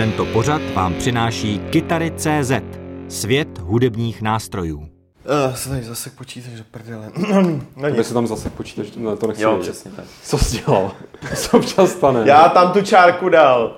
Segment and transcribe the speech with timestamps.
[0.00, 2.52] Tento pořad vám přináší Kytary.cz,
[3.08, 4.78] svět hudebních nástrojů.
[4.78, 7.10] Uh, se tady zase počítač do prdele.
[7.76, 8.06] no Kde nic.
[8.08, 9.70] se tam zase počítač, no, to nechci Jo, vědět.
[9.70, 10.04] přesně tak.
[10.22, 10.92] Co jsi dělal?
[11.36, 12.22] Co občas stane?
[12.24, 13.76] Já tam tu čárku dal.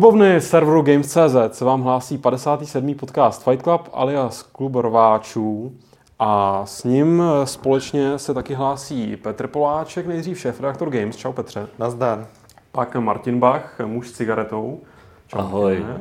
[0.00, 2.94] Klubovny serveru Games.cz se vám hlásí 57.
[2.94, 5.72] podcast Fight Club alias Klub rváčů
[6.18, 11.16] a s ním společně se taky hlásí Petr Poláček, nejdřív šéf redaktor Games.
[11.16, 11.66] Čau Petře.
[11.78, 12.26] Nazdar.
[12.72, 14.80] Pak Martin Bach, muž s cigaretou.
[15.26, 15.74] Čau, Ahoj.
[15.74, 16.00] Martine.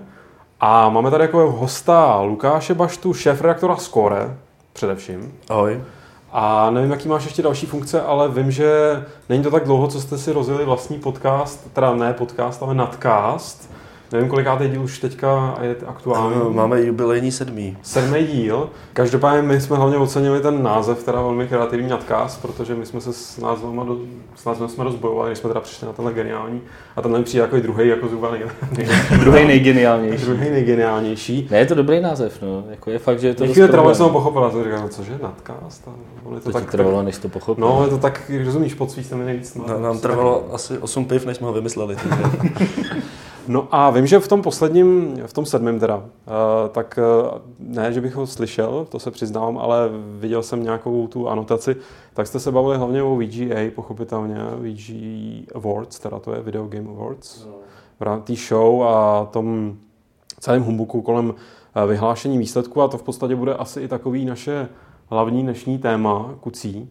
[0.60, 4.38] A máme tady jako hosta Lukáše Baštu, šéf redaktora Score,
[4.74, 5.34] především.
[5.50, 5.82] Ahoj.
[6.32, 8.72] A nevím, jaký máš ještě další funkce, ale vím, že
[9.30, 13.79] není to tak dlouho, co jste si rozjeli vlastní podcast, teda ne podcast, ale nadcast.
[14.12, 16.36] Nevím, kolikátý díl už teďka je aktuální.
[16.36, 17.78] Ano, máme jubilejní sedmý.
[17.82, 18.70] Sedmý díl.
[18.94, 23.14] Každopádně my jsme hlavně ocenili ten název, teda velmi kreativní nadcast, protože my jsme se
[23.14, 23.98] s názvem, do,
[24.36, 26.62] s názvem jsme rozbojovali, než jsme teda přišli na tenhle geniální.
[26.96, 28.42] A ten přijde jako i druhý, jako zhruba nej,
[29.20, 30.26] Druhý nejgeniálnější.
[30.26, 31.48] druhý nejgeniálnější.
[31.52, 32.64] Ne, je to dobrý název, no.
[32.70, 34.90] Jako je fakt, že je to chvíli trvalo, jsem ho pochopil, a to říkal, no
[34.90, 35.20] cože,
[36.24, 37.68] on je to, To tak, trvalo, než to pochopil.
[37.68, 39.56] No, je to tak, rozumíš, pod svícem nejvíc.
[39.56, 41.96] No, No, Nám trvalo asi 8 piv, než jsme ho vymysleli.
[43.52, 47.94] No a vím, že v tom posledním, v tom sedmém teda, eh, tak eh, ne,
[47.94, 51.76] že bych ho slyšel, to se přiznám, ale viděl jsem nějakou tu anotaci,
[52.14, 54.92] tak jste se bavili hlavně o VGA, pochopitelně, VG
[55.56, 57.48] Awards, teda to je Video Game Awards,
[58.00, 59.78] v rámci té show a tom
[60.40, 61.34] celém humbuku kolem
[61.76, 64.70] eh, vyhlášení výsledků a to v podstatě bude asi i takový naše
[65.08, 66.90] hlavní dnešní téma kucí.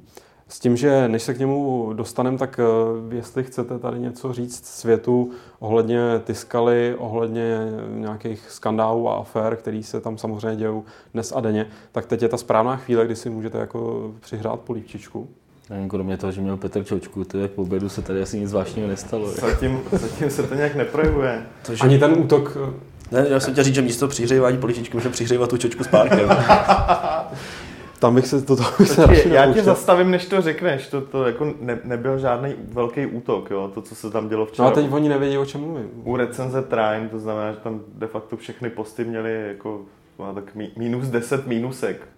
[0.48, 4.66] S tím, že než se k němu dostaneme, tak eh, jestli chcete tady něco říct
[4.66, 10.84] světu ohledně Tiskaly, ohledně nějakých skandálů a afér, který se tam samozřejmě dějou
[11.14, 15.28] dnes a denně, tak teď je ta správná chvíle, kdy si můžete jako přihrát polívčičku.
[15.70, 18.50] Nevím, kromě toho, že měl Petr čočku, to jak po obědu se tady asi nic
[18.50, 19.30] zvláštního nestalo.
[19.30, 21.46] Zatím, zatím se to nějak neprojevuje.
[21.66, 21.84] To, že...
[21.84, 25.50] Ani ten útok, eh, Ne, já jsem chtěl říct, že místo přihřívání poličičky může přihřívat
[25.50, 26.28] tu čočku s párkem.
[27.98, 30.86] tam bych se toto bych se Počkej, já tě zastavím, než to řekneš.
[30.86, 33.70] To, to jako ne, nebyl žádný velký útok, jo?
[33.74, 34.68] to, co se tam dělo No včera.
[34.68, 35.90] a teď oni nevědí, o čem mluvím.
[36.04, 39.80] U recenze Trine, to znamená, že tam de facto všechny posty měly jako
[40.18, 42.08] má tak mí- minus 10 minusek.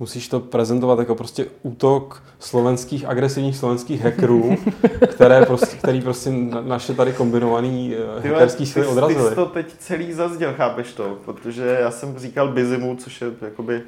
[0.00, 4.56] Musíš to prezentovat jako prostě útok slovenských, agresivních slovenských hackerů,
[5.10, 9.28] které prostě, který prostě na- naše tady kombinovaný eh, Ty, hackerský ty, síly ty odrazily.
[9.28, 11.18] jsi to teď celý zazděl, chápeš to?
[11.24, 13.82] Protože já jsem říkal Bizimu, což je jakoby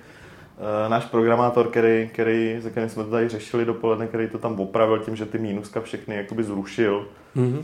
[0.88, 4.98] náš programátor, který, který, za kterým jsme to tady řešili dopoledne, který to tam opravil
[4.98, 7.06] tím, že ty mínuska všechny jakoby zrušil.
[7.34, 7.62] Mhm.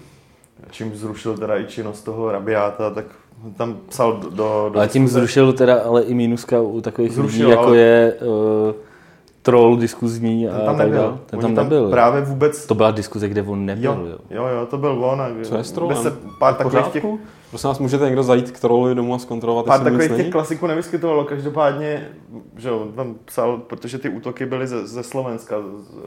[0.71, 3.05] Čím zrušil teda i činnost toho rabiáta, tak
[3.57, 4.31] tam psal do...
[4.31, 5.21] do, do Ale tím diskuze.
[5.21, 8.75] zrušil teda ale i mínuska u takových Zrušil, lidí, jako ale- je uh,
[9.43, 11.03] troll diskuzní a Ten tam tak nebyl.
[11.03, 11.19] dále.
[11.27, 11.91] Ten Oni tam nebyl.
[11.91, 12.67] Právě vůbec...
[12.67, 14.47] To byla diskuze, kde on nebyl, jo, jo.
[14.47, 15.21] jo, to byl on.
[15.21, 16.03] A Co je s trollem?
[16.03, 17.21] se pár takových těch, pořádku?
[17.51, 21.25] Prosím vás, můžete někdo zajít k trollovi domů a zkontrolovat, pár takových těch klasiků nevyskytovalo.
[21.25, 22.09] Každopádně,
[22.57, 25.57] že jo, on tam psal, protože ty útoky byly ze, ze Slovenska.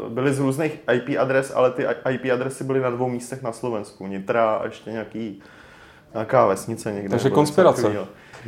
[0.10, 4.08] Byly z různých IP adres, ale ty IP adresy byly na dvou místech na Slovensku.
[4.08, 5.42] Nitra a ještě nějaký,
[6.14, 7.10] nějaká vesnice někde.
[7.10, 7.82] Takže konspirace.
[7.82, 8.08] takovýho.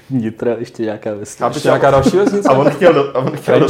[0.09, 1.45] Nitra ještě nějaká vesnice.
[1.53, 2.49] Ještě nějaká další vesnice?
[2.49, 3.67] A on chtěl do, a on chtěl do?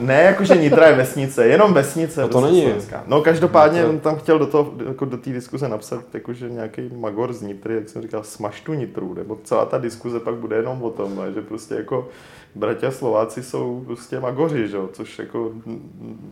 [0.00, 2.20] Ne, jakože Nitra je vesnice, jenom vesnice.
[2.20, 2.62] No to prostě není.
[2.62, 3.02] slovenská.
[3.06, 6.90] No každopádně to- on tam chtěl do toho, jako do té diskuze napsat, jakože nějaký
[6.96, 10.56] magor z Nitry, jak jsem říkal, smaž tu Nitru, nebo celá ta diskuze pak bude
[10.56, 12.08] jenom o tom, ne, že prostě jako
[12.54, 14.76] bratia Slováci jsou prostě magoři, že?
[14.76, 15.50] jo, což jako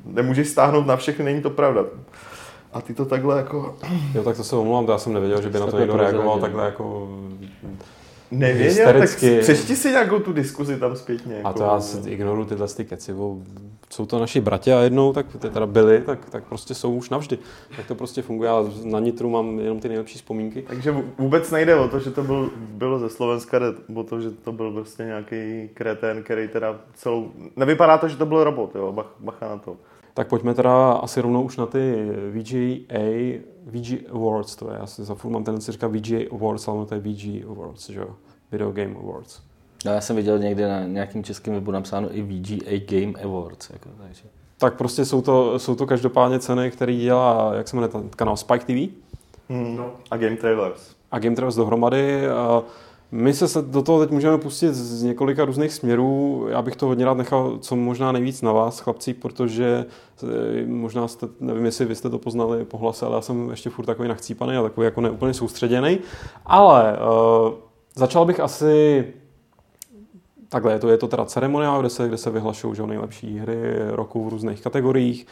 [0.04, 1.84] nemůžeš stáhnout na všechny, není to pravda.
[2.72, 3.76] A ty to takhle jako
[4.14, 6.38] Jo, tak to se omlouvám, to já jsem nevěděl, že by na to někdo reagoval
[6.40, 7.08] takhle jako...
[8.30, 9.40] nevěděl, tak Hystericky.
[9.40, 11.34] přečti si nějakou tu diskuzi tam zpětně.
[11.34, 13.36] A Jako, to já si ignoruju tyhle ty keci, bo
[13.90, 17.10] jsou to naši bratě a jednou, tak ty teda byli, tak, tak prostě jsou už
[17.10, 17.38] navždy.
[17.76, 20.62] Tak to prostě funguje, já na Nitru mám jenom ty nejlepší vzpomínky.
[20.68, 23.58] Takže vů- vůbec nejde o to, že to byl, bylo ze Slovenska,
[23.94, 27.30] o to, že to byl prostě nějaký kretén, který teda celou...
[27.56, 29.76] Nevypadá to, že to byl robot, jo, bach, bacha na to.
[30.14, 35.04] Tak pojďme teda asi rovnou už na ty VGA, VG Awards, to je, já si
[35.04, 38.08] za furt mám tendenci říkat VGA Awards, ale ono to je VG Awards, že jo,
[38.52, 39.40] Video Game Awards.
[39.84, 43.70] No, já jsem viděl někde na nějakým českém webu napsáno i VGA Game Awards.
[43.70, 44.22] Jako, takže.
[44.58, 48.36] Tak prostě jsou to, jsou to každopádně ceny, které dělá, jak se jmenuje ten kanál
[48.36, 48.92] Spike TV
[49.50, 49.80] Hmm.
[50.10, 50.94] A Game Trailers.
[51.10, 52.28] a Game Trailers dohromady.
[52.28, 52.62] A
[53.10, 56.46] My se do toho teď můžeme pustit z několika různých směrů.
[56.50, 59.86] Já bych to hodně rád nechal co možná nejvíc na vás, chlapci, protože
[60.22, 63.70] eh, možná jste, nevím, jestli vy jste to poznali po hlase, ale já jsem ještě
[63.70, 65.98] furt takový nachcípaný a takový jako neúplně soustředěný.
[66.46, 67.54] Ale uh,
[67.96, 69.04] začal bych asi
[70.48, 73.60] takhle, je to, je to teda ceremoniál, kde se, kde se vyhlašují že, nejlepší hry
[73.90, 75.26] roku v různých kategoriích.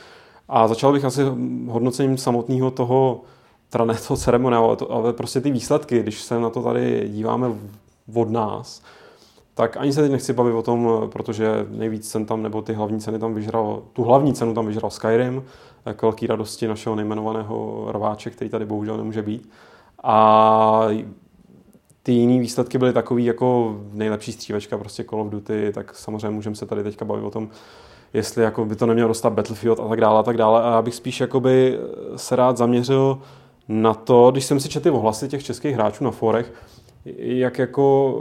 [0.48, 1.22] A začal bych asi
[1.68, 3.20] hodnocením samotného toho,
[3.70, 7.08] teda ne toho ceremoniálu, ale, to, ale prostě ty výsledky, když se na to tady
[7.08, 7.52] díváme
[8.14, 8.82] od nás,
[9.54, 13.00] tak ani se teď nechci bavit o tom, protože nejvíc cen tam, nebo ty hlavní
[13.00, 15.44] ceny tam vyžral, tu hlavní cenu tam vyžral Skyrim,
[15.96, 19.48] k velký radosti našeho nejmenovaného rváče, který tady bohužel nemůže být.
[20.02, 20.88] A
[22.02, 26.56] ty jiné výsledky byly takový jako nejlepší střívečka, prostě Call of Duty, tak samozřejmě můžeme
[26.56, 27.48] se tady teďka bavit o tom,
[28.14, 30.62] jestli jako by to nemělo dostat Battlefield a tak dále a tak dále.
[30.62, 31.78] A já bych spíš jakoby
[32.16, 33.18] se rád zaměřil
[33.68, 36.52] na to, když jsem si četl ohlasy těch českých hráčů na forech,
[37.16, 38.14] jak jako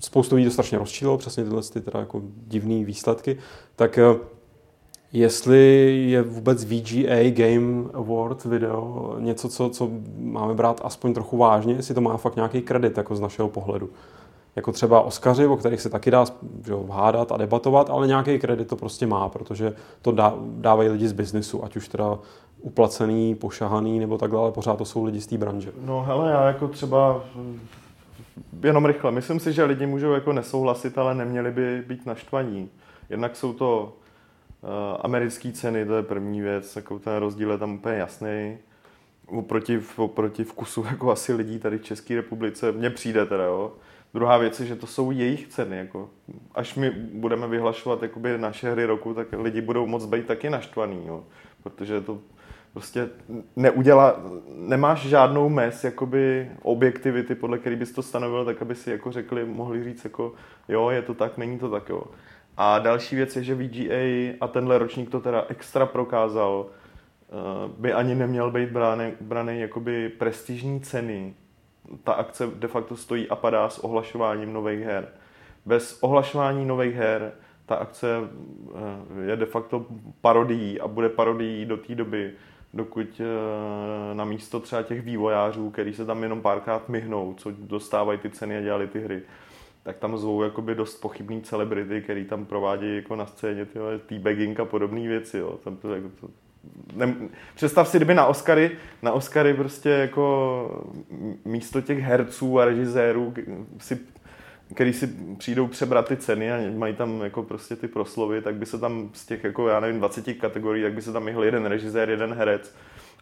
[0.00, 3.38] spoustu lidí to strašně rozčílo, přesně tyhle ty teda jako divné výsledky,
[3.76, 3.98] tak
[5.12, 11.74] jestli je vůbec VGA Game Awards video něco, co, co máme brát aspoň trochu vážně,
[11.74, 13.90] jestli to má fakt nějaký kredit jako z našeho pohledu.
[14.56, 16.24] Jako třeba Oscaři, o kterých se taky dá
[16.66, 21.08] že, hádat a debatovat, ale nějaký kredit to prostě má, protože to dá, dávají lidi
[21.08, 22.18] z biznesu, ať už teda
[22.60, 25.72] uplacený, pošahaný nebo takhle, ale pořád to jsou lidi z té branže.
[25.84, 27.24] No hele, já jako třeba
[28.62, 32.68] jenom rychle, myslím si, že lidi můžou jako nesouhlasit, ale neměli by být naštvaní.
[33.10, 33.92] Jednak jsou to
[34.66, 38.58] Eh, americké ceny, to je první věc, jako ten rozdíl je tam úplně jasný.
[39.26, 43.72] Oproti, oproti vkusu jako asi lidí tady v České republice, mně přijde teda, jo.
[44.14, 45.76] Druhá věc je, že to jsou jejich ceny.
[45.76, 46.10] Jako.
[46.54, 51.06] Až my budeme vyhlašovat jakoby, naše hry roku, tak lidi budou moc být taky naštvaný,
[51.06, 51.24] jo.
[51.62, 52.18] protože to
[52.76, 53.08] prostě
[53.56, 54.16] neudělá,
[54.54, 59.44] nemáš žádnou mez jakoby objektivity, podle který bys to stanovil, tak aby si jako řekli,
[59.44, 60.32] mohli říct jako
[60.68, 62.02] jo, je to tak, není to tak, jo.
[62.56, 67.32] A další věc je, že VGA a tenhle ročník to teda extra prokázal, eh,
[67.78, 71.34] by ani neměl být brány, braný jakoby prestižní ceny.
[72.04, 75.08] Ta akce de facto stojí a padá s ohlašováním nových her.
[75.66, 77.32] Bez ohlašování nových her
[77.66, 79.86] ta akce eh, je de facto
[80.20, 82.32] parodií a bude parodií do té doby,
[82.76, 88.18] dokud eh, na místo třeba těch vývojářů, který se tam jenom párkrát myhnou, co dostávají
[88.18, 89.22] ty ceny a dělali ty hry,
[89.82, 93.66] tak tam zvou jakoby dost pochybný celebrity, který tam provádějí jako na scéně
[94.06, 95.38] teabagging a podobné věci.
[95.38, 95.58] Jo.
[95.64, 96.28] Tam to, jako to,
[96.96, 97.14] ne,
[97.54, 98.70] představ si, kdyby na Oscary,
[99.02, 100.84] na Oscary prostě jako
[101.44, 103.34] místo těch herců a režisérů
[103.78, 103.98] si
[104.74, 105.08] který si
[105.38, 109.10] přijdou přebrat ty ceny a mají tam jako prostě ty proslovy, tak by se tam
[109.12, 112.34] z těch jako, já nevím, 20 kategorií, tak by se tam myhl jeden režisér, jeden
[112.34, 112.74] herec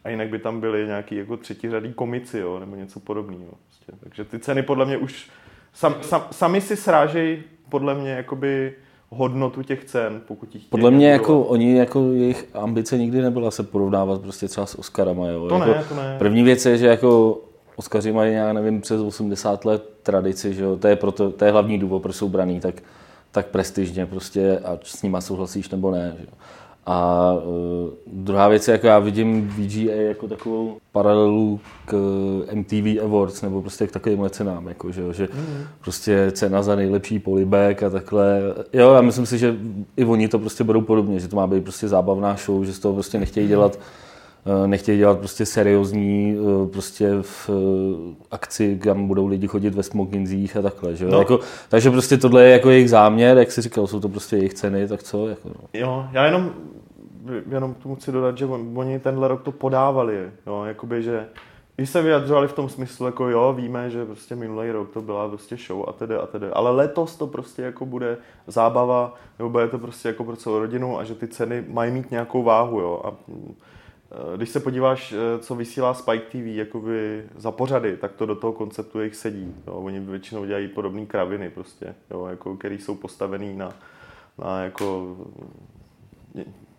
[0.04, 3.52] a jinak by tam byli nějaký jako třetí komici, jo, nebo něco podobného.
[3.66, 3.92] Prostě.
[4.00, 5.30] Takže ty ceny podle mě už
[5.72, 8.74] sam, sam, sami si srážejí podle mě jakoby
[9.10, 13.62] hodnotu těch cen, pokud jich Podle mě jako oni, jako jejich ambice nikdy nebyla se
[13.62, 15.28] porovnávat prostě třeba s Oscarama.
[15.28, 15.48] Jo.
[15.48, 16.16] To jako ne, to ne.
[16.18, 17.40] První věc je, že jako
[17.76, 20.76] Oscaři mají, já nevím, přes 80 let tradici, že jo.
[20.76, 22.74] To je, proto, to je hlavní důvod, proč jsou braný tak,
[23.30, 26.14] tak prestižně prostě a s nima souhlasíš nebo ne.
[26.18, 26.38] Že jo.
[26.86, 31.94] A uh, druhá věc je, jako já vidím VGA jako takovou paralelu k
[32.54, 35.64] MTV Awards nebo prostě k takovým cenám, jako, že, že mm.
[35.80, 38.40] prostě cena za nejlepší polibek a takhle.
[38.72, 39.56] Jo, já myslím si, že
[39.96, 42.78] i oni to prostě budou podobně, že to má být prostě zábavná show, že z
[42.78, 44.03] toho prostě nechtějí dělat eh,
[44.66, 47.50] nechtějí dělat prostě seriózní eh, prostě v
[48.30, 51.06] akci, kam budou lidi chodit ve smokinzích a takhle, že?
[51.06, 51.18] No.
[51.18, 54.54] Jako, takže prostě tohle je jako jejich záměr, jak si říkal, jsou to prostě jejich
[54.54, 55.28] ceny, tak co?
[55.28, 55.54] Jako, no.
[55.72, 56.52] Jo, já jenom
[57.50, 61.26] jenom tomu chci dodat, že oni tenhle rok to podávali, jo, jakoby, že
[61.76, 65.28] když se vyjadřovali v tom smyslu, jako jo, víme, že prostě minulý rok to byla
[65.28, 68.16] prostě show a tedy a tedy, ale letos to prostě jako bude
[68.46, 72.10] zábava, nebo bude to prostě jako pro celou rodinu a že ty ceny mají mít
[72.10, 73.12] nějakou váhu, jo, a
[74.36, 78.52] když se podíváš, e, co vysílá Spike TV jakoby za pořady, tak to do toho
[78.52, 79.54] konceptu jejich sedí.
[79.66, 79.72] Jo.
[79.72, 83.72] Oni většinou dělají podobné kraviny prostě, jo, jako, který jsou postavený na,
[84.38, 85.16] na jako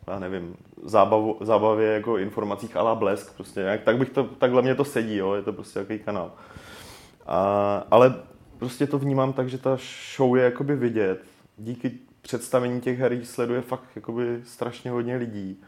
[0.08, 4.76] já nevím, zábavu, zábavě jako informacích ala blesk, prostě jak, tak bych to, takhle mě
[4.76, 6.32] to sedí, jo, je to prostě jaký kanál.
[7.26, 8.16] A, ale
[8.58, 9.78] prostě to vnímám tak, že ta
[10.16, 11.24] show je jakoby vidět.
[11.58, 15.64] Díky představení těch her sleduje fakt jakoby strašně hodně lidí.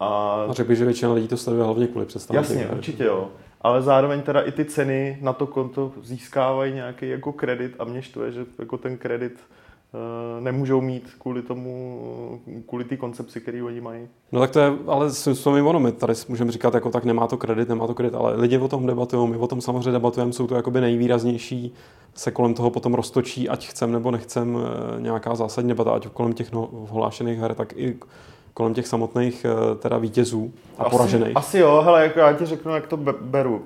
[0.00, 0.06] A,
[0.48, 2.44] a řekl bych, že většina lidí to sleduje hlavně kvůli představení.
[2.44, 3.28] Jasně, určitě jo.
[3.60, 8.02] Ale zároveň teda i ty ceny na to konto získávají nějaký jako kredit a mě
[8.02, 13.80] štve, že jako ten kredit eh, nemůžou mít kvůli tomu, kvůli té koncepci, který oni
[13.80, 14.08] mají.
[14.32, 17.26] No tak to je, ale s to ono, my tady můžeme říkat, jako tak nemá
[17.26, 20.32] to kredit, nemá to kredit, ale lidi o tom debatují, my o tom samozřejmě debatujeme,
[20.32, 21.74] jsou to jakoby nejvýraznější,
[22.14, 26.32] se kolem toho potom roztočí, ať chcem nebo nechcem eh, nějaká zásadní debata, ať kolem
[26.32, 27.98] těch no, hlášených her, tak i
[28.56, 31.36] kolem těch samotných eh, teda vítězů a asi, poražených.
[31.36, 33.64] Asi jo, hele, jako já ti řeknu, jak to beru.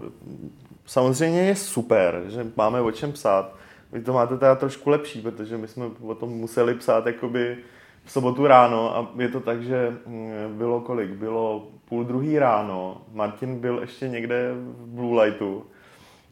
[0.87, 3.55] Samozřejmě je super, že máme o čem psát.
[3.93, 7.57] Vy to máte teda trošku lepší, protože my jsme o tom museli psát jakoby
[8.05, 11.11] v sobotu ráno a je to tak, že mm, bylo kolik?
[11.11, 15.65] Bylo půl druhý ráno, Martin byl ještě někde v Blue Lightu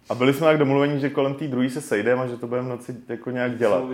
[0.08, 2.68] a byli jsme tak domluveni, že kolem té druhé se sejdeme a že to budeme
[2.68, 3.84] noci jako nějak dělat.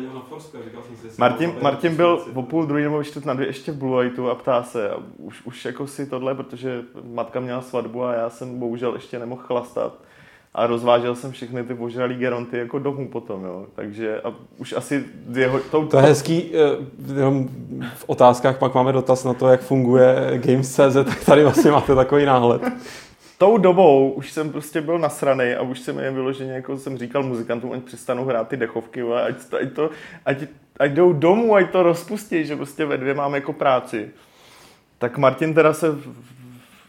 [1.18, 4.34] Martin, Martin byl o půl druhý nebo čtvrt na dvě ještě v Blue Lightu a
[4.34, 8.58] ptá se, a už, už jako si tohle, protože matka měla svatbu a já jsem
[8.58, 9.94] bohužel ještě nemohl chlastat
[10.54, 13.66] a rozvážel jsem všechny ty ožralý geronty jako domů potom, jo.
[13.74, 15.60] Takže a už asi jeho...
[15.70, 17.48] Tou, to je hezký, eh, jenom
[17.94, 22.24] v otázkách pak máme dotaz na to, jak funguje Games.cz, tak tady vlastně máte takový
[22.24, 22.62] náhled.
[23.38, 27.22] Tou dobou už jsem prostě byl nasraný a už jsem je vyloženě, jako jsem říkal
[27.22, 29.90] muzikantům, ať přestanou hrát ty dechovky, ať, ať, to,
[30.24, 30.44] ať,
[30.78, 34.10] ať jdou domů, ať to rozpustí, že prostě ve dvě máme jako práci.
[34.98, 35.98] Tak Martin teda se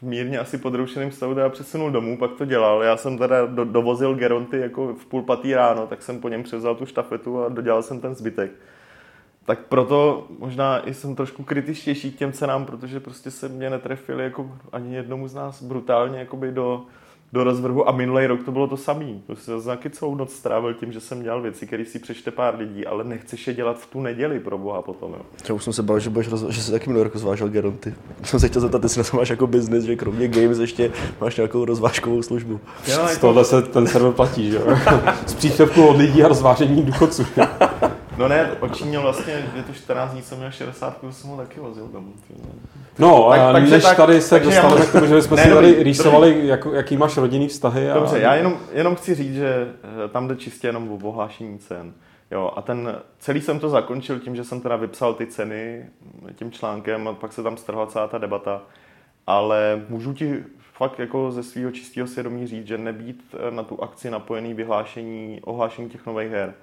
[0.01, 2.83] mírně asi podroušeným stavu teda přesunul domů, pak to dělal.
[2.83, 6.43] Já jsem teda do, dovozil Geronty jako v půl patý ráno, tak jsem po něm
[6.43, 8.51] převzal tu štafetu a dodělal jsem ten zbytek.
[9.45, 14.23] Tak proto možná i jsem trošku kritičtější k těm cenám, protože prostě se mě netrefili
[14.23, 16.81] jako ani jednomu z nás brutálně jakoby do,
[17.33, 19.23] do rozvrhu a minulý rok to bylo to samý.
[19.27, 22.85] Prostě taky celou noc strávil tím, že jsem dělal věci, které si přečte pár lidí,
[22.85, 25.11] ale nechceš je dělat v tu neděli pro boha potom.
[25.11, 25.21] Jo.
[25.49, 27.93] Já už jsem se bál, že, budeš rozva- že jsi taky minulý rok rozvážel geronty.
[28.23, 31.35] Jsem se chtěl zeptat, jestli na to máš jako biznis, že kromě games ještě máš
[31.37, 32.59] nějakou rozvážkovou službu.
[32.87, 34.77] Jo, Z jako- tohle se ten server platí, že jo?
[35.25, 37.25] Z příspěvku od lidí a rozvážení důchodců.
[38.17, 41.87] No ne, očínil vlastně, je to 14 dní, jsem měl 60, jsem ho taky vozil
[41.87, 42.13] domů.
[42.99, 45.83] No, tak, takže než tak, tady se dostaneme k tomu, že jsme ne, si tady
[45.83, 47.91] rýsovali, jak, jaký máš rodinný vztahy.
[47.91, 47.93] A...
[47.93, 49.67] Dobře, já jenom, jenom chci říct, že
[50.05, 51.93] eh, tam jde čistě jenom o ohlášení cen.
[52.31, 55.85] Jo, a ten celý jsem to zakončil tím, že jsem teda vypsal ty ceny
[56.35, 58.61] tím článkem a pak se tam strhla celá ta debata.
[59.27, 60.43] Ale můžu ti
[60.73, 65.41] fakt jako ze svého čistého svědomí říct, že nebýt eh, na tu akci napojený vyhlášení,
[65.43, 66.53] ohlášení těch nových her,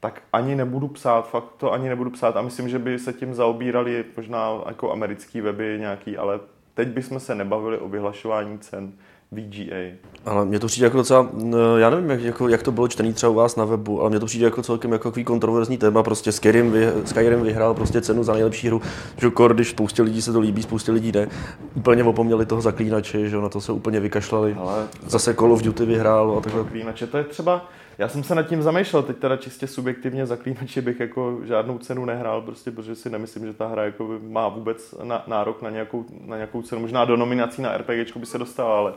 [0.00, 3.34] tak ani nebudu psát, fakt to ani nebudu psát a myslím, že by se tím
[3.34, 6.40] zaobírali možná jako americký weby nějaký, ale
[6.74, 8.92] teď bychom se nebavili o vyhlašování cen
[9.32, 9.96] VGA.
[10.24, 11.28] Ale mě to přijde jako docela,
[11.76, 14.20] já nevím, jak, jako, jak to bylo čtený třeba u vás na webu, ale mě
[14.20, 18.24] to přijde jako celkem jako takový kontroverzní téma, prostě Skyrim, vy, Skyrim vyhrál prostě cenu
[18.24, 18.82] za nejlepší hru,
[19.16, 21.28] že kor, když spoustě lidí se to líbí, spoustě lidí ne,
[21.74, 24.56] úplně opomněli toho zaklínače, že na to se úplně vykašlali.
[24.58, 24.86] Ale...
[25.06, 26.62] Zase Call of Duty vyhrál a takhle.
[26.62, 27.68] Zaklínače, to je třeba,
[28.00, 32.04] já jsem se nad tím zamýšlel, teď teda čistě subjektivně zaklínači bych jako žádnou cenu
[32.04, 36.04] nehrál, prostě protože si nemyslím, že ta hra jako má vůbec na, nárok na nějakou,
[36.26, 36.80] na nějakou cenu.
[36.80, 38.92] Možná do nominací na RPG by se dostala, ale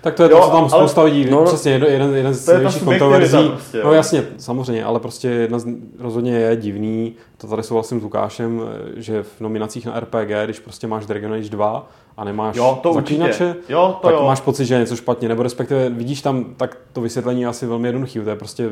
[0.00, 2.82] tak to je jo, to, co tam spousta lidí, no, přesně jeden, jeden z největších
[2.82, 3.48] kontroverzí.
[3.48, 5.66] Prostě, no jasně, samozřejmě, ale prostě jedna z,
[5.98, 8.62] rozhodně je divný, to tady souhlasím s Lukášem,
[8.96, 12.92] že v nominacích na RPG, když prostě máš Dragon Age 2 a nemáš jo, to
[12.92, 14.24] zaklínače, jo, to tak jo.
[14.24, 17.66] máš pocit, že je něco špatně, nebo respektive vidíš tam, tak to vysvětlení je asi
[17.66, 18.70] velmi jednoduché, to je prostě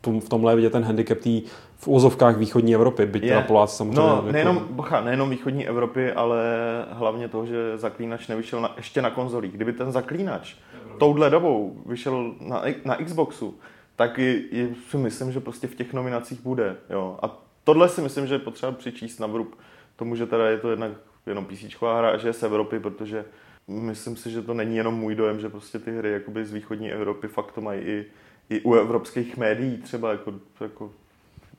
[0.00, 1.42] tom, v tomhle vidět ten handicap tý
[1.78, 3.28] v úzovkách východní Evropy, byť je.
[3.28, 4.00] teda Poláci samozřejmě.
[4.00, 4.32] No, jako...
[4.32, 6.44] nejenom, bocha, nejenom východní Evropy, ale
[6.90, 9.52] hlavně toho, že zaklínač nevyšel na, ještě na konzolích.
[9.52, 10.54] Kdyby ten zaklínač
[10.98, 13.58] touhle dobou vyšel na, na Xboxu,
[13.96, 16.76] tak je, je, si myslím, že prostě v těch nominacích bude.
[16.90, 17.18] Jo.
[17.22, 19.58] A tohle si myslím, že je potřeba přičíst na vrub
[19.96, 20.92] tomu, že teda je to jednak
[21.26, 23.24] jenom PC hra a že je z Evropy, protože
[23.68, 26.92] myslím si, že to není jenom můj dojem, že prostě ty hry jakoby z východní
[26.92, 28.04] Evropy fakt to mají i
[28.50, 30.90] i u evropských médií třeba jako, jako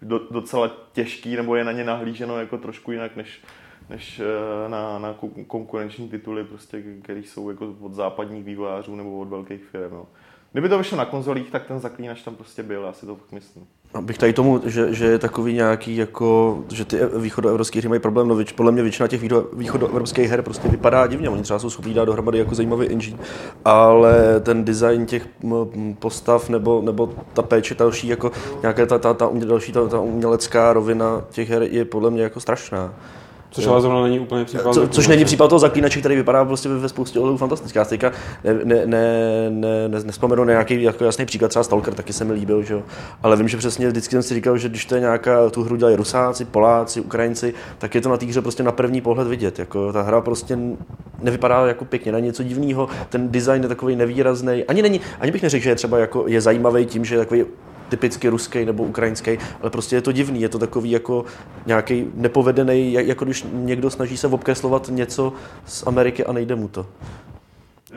[0.01, 3.41] do, docela těžký, nebo je na ně nahlíženo jako trošku jinak, než,
[3.89, 5.15] než eh, na, na
[5.47, 9.93] konkurenční tituly, prostě, které jsou jako od západních vývojářů nebo od velkých firm.
[9.93, 10.05] Jo.
[10.51, 13.67] Kdyby to vyšlo na konzolích, tak ten zaklínač tam prostě byl, asi to fakt myslím.
[13.93, 18.27] Abych tady tomu, že, že je takový nějaký, jako, že ty východoevropské hry mají problém,
[18.27, 19.21] no podle mě většina těch
[19.53, 23.17] východoevropských her prostě vypadá divně, oni třeba jsou schopní dát dohromady jako zajímavý engine,
[23.65, 25.27] ale ten design těch
[25.99, 28.31] postav nebo, nebo ta péče další, jako
[28.61, 32.39] nějaká ta, ta, ta, další ta, ta umělecká rovina těch her je podle mě jako
[32.39, 32.93] strašná.
[33.51, 34.73] Což ale zrovna není úplně případ.
[34.73, 37.85] Co, což není případ toho zaklínače, který vypadá prostě ve spoustě ohledů fantastická.
[37.85, 38.11] Teďka
[38.43, 42.25] ne, ne, ne, ne, ne, nespomenu na nějaký jako jasný příklad, třeba Stalker, taky se
[42.25, 42.83] mi líbil, že jo.
[43.23, 45.75] Ale vím, že přesně vždycky jsem si říkal, že když to je nějaká, tu hru
[45.75, 49.59] dělají Rusáci, Poláci, Ukrajinci, tak je to na té hře prostě na první pohled vidět.
[49.59, 50.57] Jako, ta hra prostě
[51.21, 54.63] nevypadá jako pěkně, na něco divného, ten design je takový nevýrazný.
[54.63, 57.45] Ani, není, ani bych neřekl, že je třeba jako, je zajímavý tím, že je takový
[57.89, 61.25] typicky ruský nebo ukrajinský, ale prostě je to divný, je to takový jako
[61.65, 65.33] nějaký nepovedený, jako když někdo snaží se obkreslovat něco
[65.65, 66.85] z Ameriky a nejde mu to.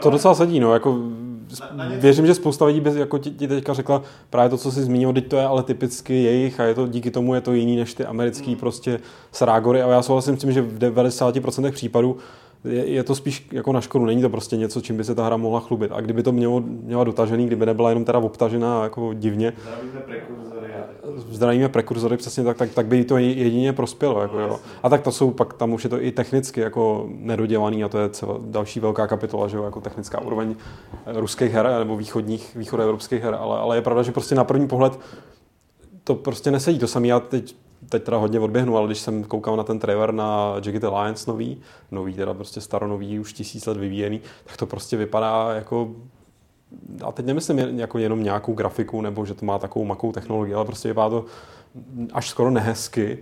[0.02, 0.98] To docela sedí, no, jako
[1.98, 5.12] věřím, že spousta lidí by jako ti, ti teďka řekla právě to, co jsi zmínil,
[5.12, 7.94] teď to je ale typicky jejich a je to, díky tomu je to jiný než
[7.94, 8.60] ty americký hmm.
[8.60, 9.00] prostě
[9.32, 12.16] srágory a já souhlasím s tím, že v 90% případů
[12.64, 15.26] je, je, to spíš jako na škodu, není to prostě něco, čím by se ta
[15.26, 15.92] hra mohla chlubit.
[15.92, 20.68] A kdyby to mělo, měla dotažený, kdyby nebyla jenom teda obtažená jako divně, Zdravíme prekurzory.
[21.30, 24.22] zdravíme prekurzory přesně tak, tak, tak by jí to jedině prospělo.
[24.22, 24.60] Jako, jo.
[24.82, 27.98] A tak to jsou pak, tam už je to i technicky jako nedodělaný a to
[27.98, 30.54] je celá, další velká kapitola, že jo, jako technická úroveň
[31.06, 34.98] ruských her nebo východních, východoevropských her, ale, ale je pravda, že prostě na první pohled
[36.04, 36.78] to prostě nesedí.
[36.78, 37.56] To samé já teď
[37.88, 41.60] teď teda hodně odběhnu, ale když jsem koukal na ten trailer na Jagged Alliance nový,
[41.90, 45.90] nový teda prostě staronový, už tisíc let vyvíjený, tak to prostě vypadá jako
[47.04, 50.64] a teď nemyslím jako jenom nějakou grafiku, nebo že to má takovou makou technologii, ale
[50.64, 51.24] prostě vypadá to
[52.12, 53.18] až skoro nehezky,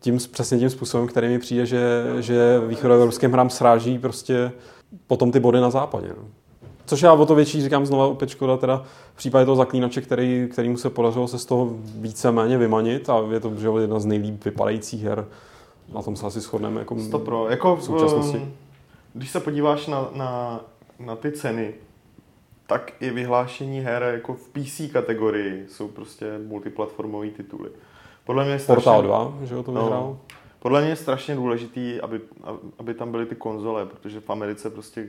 [0.00, 4.52] tím, přesně tím způsobem, který mi přijde, že, že východoevropským hrám sráží prostě
[5.06, 6.08] potom ty body na západě.
[6.08, 6.28] No.
[6.86, 8.84] Což já o to větší říkám znova opět škoda teda
[9.14, 13.40] v případě toho zaklínače, který, kterýmu se podařilo se z toho víceméně vymanit a je
[13.40, 15.26] to že jedna z nejlíp vypadajících her.
[15.94, 17.48] Na tom se asi shodneme jako, pro.
[17.48, 18.36] jako v současnosti.
[18.38, 18.52] um,
[19.14, 20.60] Když se podíváš na, na,
[20.98, 21.74] na ty ceny,
[22.66, 27.70] tak i vyhlášení her jako v PC kategorii jsou prostě multiplatformové tituly.
[28.24, 29.80] Podle mě je strašně, Portal 2, že to No.
[29.82, 30.16] vyhrál.
[30.58, 32.20] Podle mě je strašně důležitý, aby,
[32.78, 35.08] aby tam byly ty konzole, protože v Americe prostě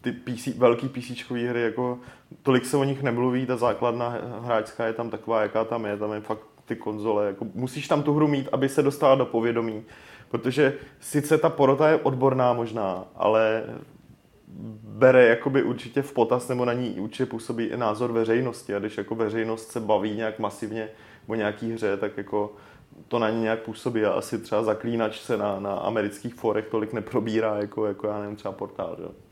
[0.00, 1.98] ty PC, velký PC hry, jako
[2.42, 6.12] tolik se o nich nemluví, ta základna hráčská je tam taková, jaká tam je, tam
[6.12, 9.84] je fakt ty konzole, jako musíš tam tu hru mít, aby se dostala do povědomí,
[10.28, 13.64] protože sice ta porota je odborná možná, ale
[14.82, 18.98] bere jakoby určitě v potaz, nebo na ní určitě působí i názor veřejnosti a když
[18.98, 20.88] jako veřejnost se baví nějak masivně
[21.26, 22.52] o nějaký hře, tak jako
[23.08, 26.92] to na ní nějak působí a asi třeba zaklínač se na, na amerických forech tolik
[26.92, 29.25] neprobírá, jako, jako já nevím, třeba portál, že?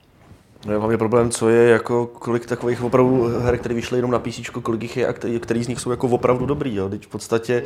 [0.67, 4.19] No, Mám je problém, co je jako, kolik takových opravdu her, které vyšly jenom na
[4.19, 6.75] PC, kolik jich je a který, který z nich jsou jako opravdu dobrý.
[6.75, 6.89] Jo.
[6.89, 7.63] Teď v podstatě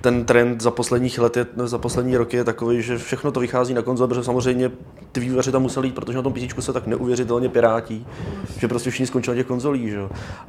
[0.00, 3.74] ten trend za posledních let, je, za poslední roky je takový, že všechno to vychází
[3.74, 4.70] na konzole, protože samozřejmě
[5.12, 8.06] ty vývojáři tam museli jít, protože na tom PC se tak neuvěřitelně pirátí,
[8.58, 9.90] že prostě všichni skončili na těch konzolích.
[9.90, 9.98] Že?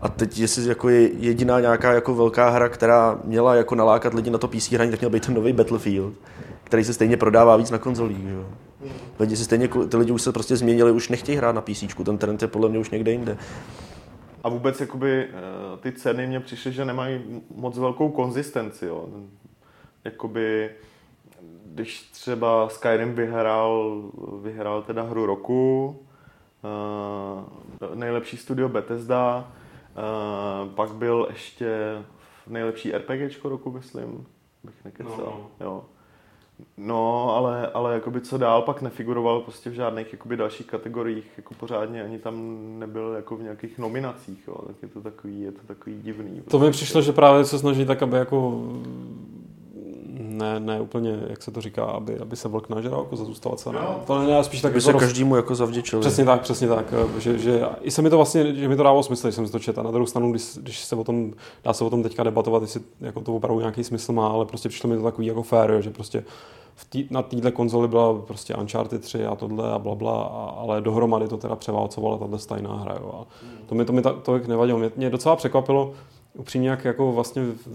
[0.02, 4.30] A teď jestli jako je jediná nějaká jako velká hra, která měla jako nalákat lidi
[4.30, 6.14] na to PC hraní, tak měl být ten nový Battlefield,
[6.64, 8.28] který se stejně prodává víc na konzolích.
[8.28, 8.71] Že?
[8.84, 8.92] Jo.
[9.20, 12.18] Lidi si stejně, ty lidi už se prostě změnili, už nechtějí hrát na PC, ten
[12.18, 13.38] trend je podle mě už někde jinde.
[14.44, 18.86] A vůbec jakoby, eh, ty ceny mně přišly, že nemají moc velkou konzistenci.
[18.86, 19.10] Jo.
[20.04, 20.70] Jakoby,
[21.66, 24.02] když třeba Skyrim vyhrál,
[24.42, 25.96] vyhrál teda hru roku,
[26.64, 31.78] eh, nejlepší studio Bethesda, eh, pak byl ještě
[32.48, 34.28] nejlepší RPGčko roku, myslím,
[34.64, 35.16] bych nekecal.
[35.18, 35.84] No, No, Jo.
[36.78, 41.54] No, ale, ale jakoby co dál, pak nefiguroval prostě v žádných jakoby dalších kategoriích, jako
[41.54, 45.62] pořádně ani tam nebyl jako v nějakých nominacích, jo, tak je to takový, je to
[45.68, 46.42] takový divný.
[46.48, 48.64] To mi přišlo, že právě se snaží tak, aby jako
[50.42, 53.96] ne, ne úplně, jak se to říká, aby, aby se vlk nažral, jako zůstala cena.
[54.08, 56.00] To ne, spíš tak Aby jako se roz- každému jako zavděčili.
[56.02, 56.94] Přesně tak, přesně tak.
[57.18, 59.46] eh, Že, že, i se mi to vlastně, že mi to dávalo smysl, když jsem
[59.46, 59.80] si to četl.
[59.80, 62.62] A na druhou stranu, když, když se o tom, dá se o tom teďka debatovat,
[62.62, 65.82] jestli jako to opravdu nějaký smysl má, ale prostě přišlo mi to takový jako fair,
[65.82, 66.24] že prostě
[66.76, 70.56] v tý, na této konzoli byla prostě Uncharted 3 a tohle a blabla, bla, a,
[70.60, 72.96] ale dohromady to teda převálcovala tahle stejná hra.
[73.02, 73.12] Jo.
[73.22, 73.26] A
[73.66, 74.80] to mi, to mi ta, tolik nevadilo.
[74.80, 75.92] Mě, mě docela překvapilo,
[76.38, 77.68] upřímně, jak jako vlastně v-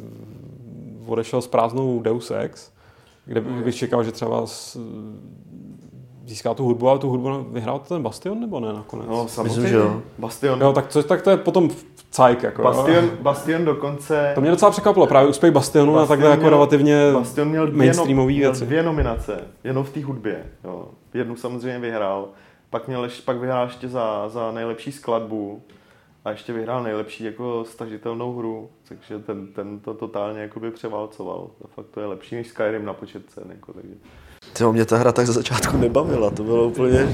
[1.06, 2.70] odešel s prázdnou Deus Ex,
[3.26, 4.78] kde bych bych čekal, že třeba s,
[6.26, 9.06] získá tu hudbu, ale tu hudbu vyhrál ten Bastion nebo ne nakonec?
[9.08, 9.68] No, samozřejmě.
[9.68, 10.02] že jo.
[10.18, 11.70] Bastion, Jo, tak, co, tak to je potom
[12.10, 12.42] cajk.
[12.42, 12.68] Jako, jo.
[12.68, 14.32] Bastion, Bastion dokonce...
[14.34, 17.76] To mě docela překvapilo, právě úspěch Bastionu na takhle jako měl- relativně Bastion měl dvě,
[17.78, 18.64] mainstreamové no, měl věci.
[18.66, 20.44] dvě nominace, jenom v té hudbě.
[20.64, 20.84] Jo.
[21.14, 22.28] Jednu samozřejmě vyhrál,
[22.70, 25.62] pak, měl, ještě- pak vyhrál ještě za, za nejlepší skladbu
[26.26, 31.50] a ještě vyhrál nejlepší jako stažitelnou hru, takže ten, ten to totálně jakoby převálcoval.
[31.62, 33.44] To fakt to je lepší než Skyrim na počet cen.
[33.48, 33.94] Jako, takže.
[34.52, 36.98] Tyjo, mě ta hra tak ze začátku nebavila, to bylo úplně...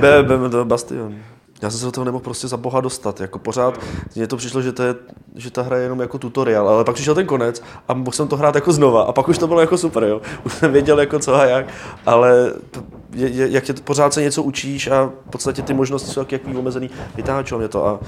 [0.00, 1.22] Be, be, to Bastion.
[1.62, 3.80] Já jsem se do toho nemohl prostě za boha dostat, jako pořád,
[4.16, 4.94] mně to přišlo, že, to je,
[5.34, 8.28] že ta hra je jenom jako tutoriál, ale pak přišel ten konec a mohl jsem
[8.28, 10.20] to hrát jako znova a pak už to bylo jako super, jo.
[10.44, 11.66] Už jsem věděl jako co a jak,
[12.06, 12.52] ale
[13.12, 16.20] je, je, jak tě to- pořád se něco učíš a v podstatě ty možnosti jsou
[16.20, 18.00] jak, jak omezený, vytáčelo mě to a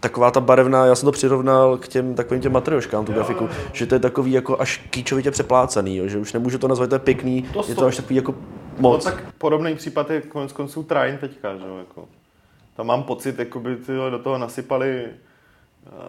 [0.00, 3.86] taková ta barevná, já jsem to přirovnal k těm takovým těm matrioškám, tu grafiku, že
[3.86, 6.98] to je takový jako až kýčovitě přeplácený, jo, že už nemůžu to nazvat, to je
[6.98, 8.34] pěkný, To je to až takový jako
[8.80, 9.04] No, moc.
[9.04, 12.04] tak podobný případ je konec konců Trine teďka, že jo, jako.
[12.78, 15.08] Tam mám pocit, jakoby ty do toho nasypali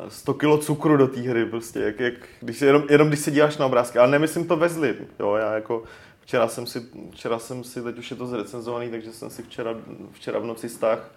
[0.07, 3.57] 100 kilo cukru do té hry, prostě, jak, jak, když, jenom, jenom když se díváš
[3.57, 5.83] na obrázky, ale nemyslím to ve zlým, jo, já jako,
[6.21, 9.75] včera jsem si, včera jsem si, teď už je to zrecenzovaný, takže jsem si včera,
[10.11, 11.11] včera v noci stáh,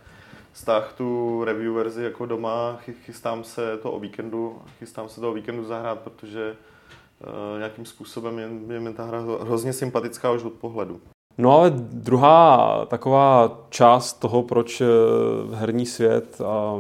[0.53, 5.35] stáh tu review verzi jako doma, chystám se to o víkendu, chystám se to o
[5.35, 6.57] víkendu zahrát, protože
[7.21, 11.01] uh, nějakým způsobem je, je mi ta hra hrozně sympatická už od pohledu.
[11.39, 14.87] No ale druhá taková část toho, proč eh,
[15.53, 16.77] herní svět a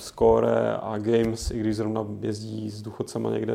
[0.00, 3.54] score a games, i když zrovna jezdí s důchodcema někde,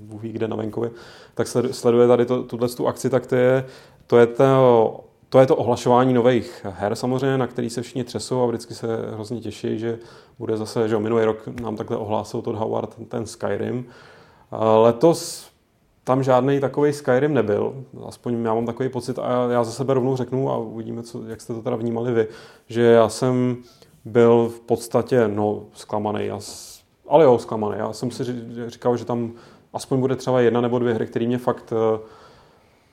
[0.00, 0.90] Bůh kde na venkově,
[1.34, 3.66] tak sleduje tady to, tuhle tu akci, tak to je
[4.06, 8.42] to, je to, to je to ohlašování nových her samozřejmě, na který se všichni třesou
[8.42, 9.98] a vždycky se hrozně těší, že
[10.38, 13.86] bude zase, že minulý rok nám takhle ohlásil Todd Howard ten Skyrim.
[14.82, 15.49] Letos
[16.10, 17.74] tam žádný takový Skyrim nebyl,
[18.06, 21.40] aspoň já mám takový pocit a já za sebe rovnou řeknu a uvidíme, co, jak
[21.40, 22.26] jste to teda vnímali vy,
[22.68, 23.56] že já jsem
[24.04, 26.38] byl v podstatě, no, zklamaný, já,
[27.08, 27.78] ale jo, zklamaný.
[27.78, 28.24] Já jsem si
[28.66, 29.32] říkal, že tam
[29.72, 32.00] aspoň bude třeba jedna nebo dvě hry, které mě fakt, eh,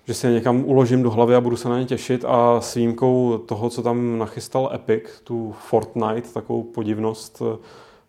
[0.08, 2.76] že si je někam uložím do hlavy a budu se na ně těšit a s
[2.76, 7.58] výjimkou toho, co tam nachystal Epic, tu Fortnite, takovou podivnost, eh,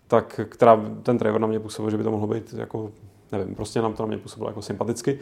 [0.08, 2.90] tak, která ten trailer na mě působil, že by to mohlo být jako
[3.32, 5.18] nevím, prostě nám to na mě působilo jako sympaticky,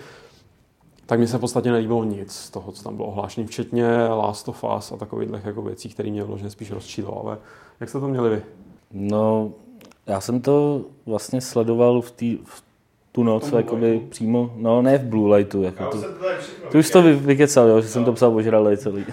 [1.07, 4.49] tak mi se v podstatě nelíbilo nic z toho, co tam bylo ohlášené, včetně Last
[4.49, 7.39] of Us a takových jako věcí, které mě vložně spíš rozčílilo.
[7.81, 8.43] Jak jste to měli vy?
[8.93, 9.53] No,
[10.07, 12.66] já jsem to vlastně sledoval v, tý, v
[13.17, 15.63] tu noc, jakoby přímo, no ne v Blue Lightu.
[15.63, 15.99] Jako to,
[16.69, 19.05] ty už to vy, vykecal, jo, že jsem to psal ožralej celý.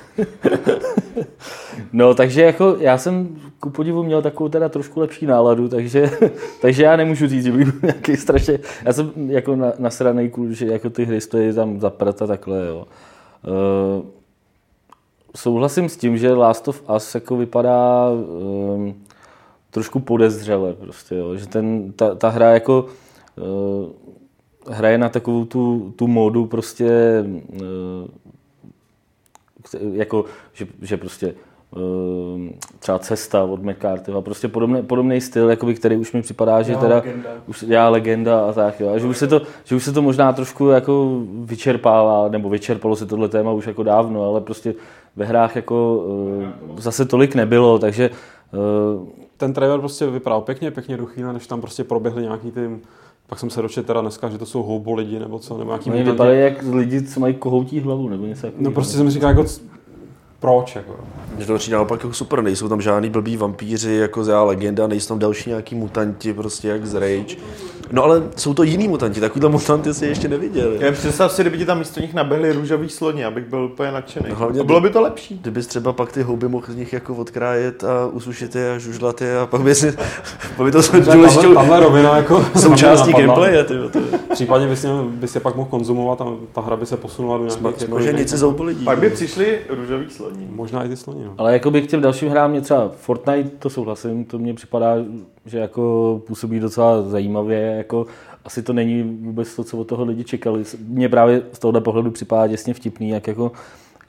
[1.94, 6.12] no, takže jako já jsem ku podivu měl takovou teda trošku lepší náladu, takže,
[6.62, 10.52] takže já nemůžu říct, že bych byl nějaký strašně, já jsem jako na, nasranej kůl,
[10.52, 12.88] že jako ty hry stojí tam za a takhle, jo.
[13.98, 14.06] Uh,
[15.36, 18.96] souhlasím s tím, že Last of Us jako vypadá um,
[19.72, 21.36] trošku podezřele prostě, jo.
[21.36, 22.86] že ten, ta, ta hra jako
[24.70, 27.24] hraje na takovou tu, tu módu prostě
[27.62, 28.08] uh,
[29.94, 31.34] jako, že, že prostě
[31.76, 36.62] Ehm, třeba cesta od McCarthyho a prostě podobný, podobný styl, jakoby, který už mi připadá,
[36.62, 37.30] že já teda legenda.
[37.48, 38.94] už já legenda a tak, jo.
[38.94, 42.96] A že už, se to, že už se to možná trošku jako vyčerpává, nebo vyčerpalo
[42.96, 44.76] se tohle téma už jako dávno, ale prostě
[45.16, 50.98] ve hrách jako uh, zase tolik nebylo, takže uh, ten trailer prostě vypadal pěkně, pěkně
[50.98, 52.80] do chvíle, než tam prostě proběhly nějaký ty
[53.28, 55.92] pak jsem se dočetl teda dneska, že to jsou houbo lidi nebo co, nebo nějaký
[55.92, 59.46] Oni vypadají jak lidi, co mají kohoutí hlavu, nebo něco No prostě jsem říkal, jako
[60.40, 60.96] proč, jako.
[61.36, 65.08] Mně to přijde naopak jako super, nejsou tam žádný blbý vampíři, jako já legenda, nejsou
[65.08, 67.36] tam další nějaký mutanti, prostě jak z Rage.
[67.92, 70.72] No ale jsou to jiní mutanti, takovýhle mutanty si ještě neviděl.
[70.80, 74.26] Já představ si, kdyby ti tam místo nich nabehli růžový sloni, abych byl úplně nadšený.
[74.30, 75.40] No, hlavně, bylo by to lepší.
[75.42, 79.22] Kdybys třeba pak ty houby mohl z nich jako odkrájet a usušit je a žužlat
[79.22, 79.92] je a pak by si,
[80.58, 80.82] pak by to
[81.14, 83.64] důležitou tahle rovina jako součástí gameplaye.
[83.64, 84.00] Ty, ty.
[84.34, 87.44] Případně bys, měl, bys je pak mohl konzumovat a ta hra by se posunula do
[87.44, 87.82] nějakých...
[87.82, 88.86] Jako, nic ze lidí.
[88.86, 90.48] Pak by přišli růžový sloni.
[90.50, 91.34] Možná i ty sloni, no.
[91.38, 94.96] Ale jako bych chtěl dalším hrám mě třeba Fortnite, to souhlasím, to mně připadá,
[95.46, 98.06] že jako působí docela zajímavě, jako
[98.46, 100.64] asi to není vůbec to, co od toho lidi čekali.
[100.88, 103.52] Mně právě z tohohle pohledu připadá děsně vtipný, jak jako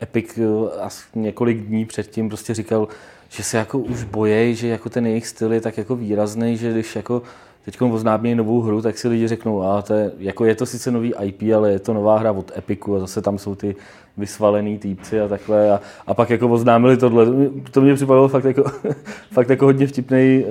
[0.02, 2.88] Epic eh, a několik dní předtím prostě říkal,
[3.28, 6.72] že se jako už bojí, že jako ten jejich styl je tak jako výrazný, že
[6.72, 7.22] když jako
[7.64, 10.90] teď oznámí novou hru, tak si lidi řeknou, a to je, jako je to sice
[10.90, 13.76] nový IP, ale je to nová hra od Epiku a zase tam jsou ty
[14.16, 15.72] vysvalený týpci a takhle.
[15.72, 17.26] A, a pak jako oznámili tohle.
[17.70, 18.64] To mě připadalo fakt jako,
[19.32, 20.44] fakt jako hodně vtipný,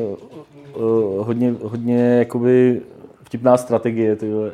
[0.75, 2.81] uh, hodně, hodně jakoby
[3.23, 4.15] vtipná strategie.
[4.15, 4.51] Tyhle.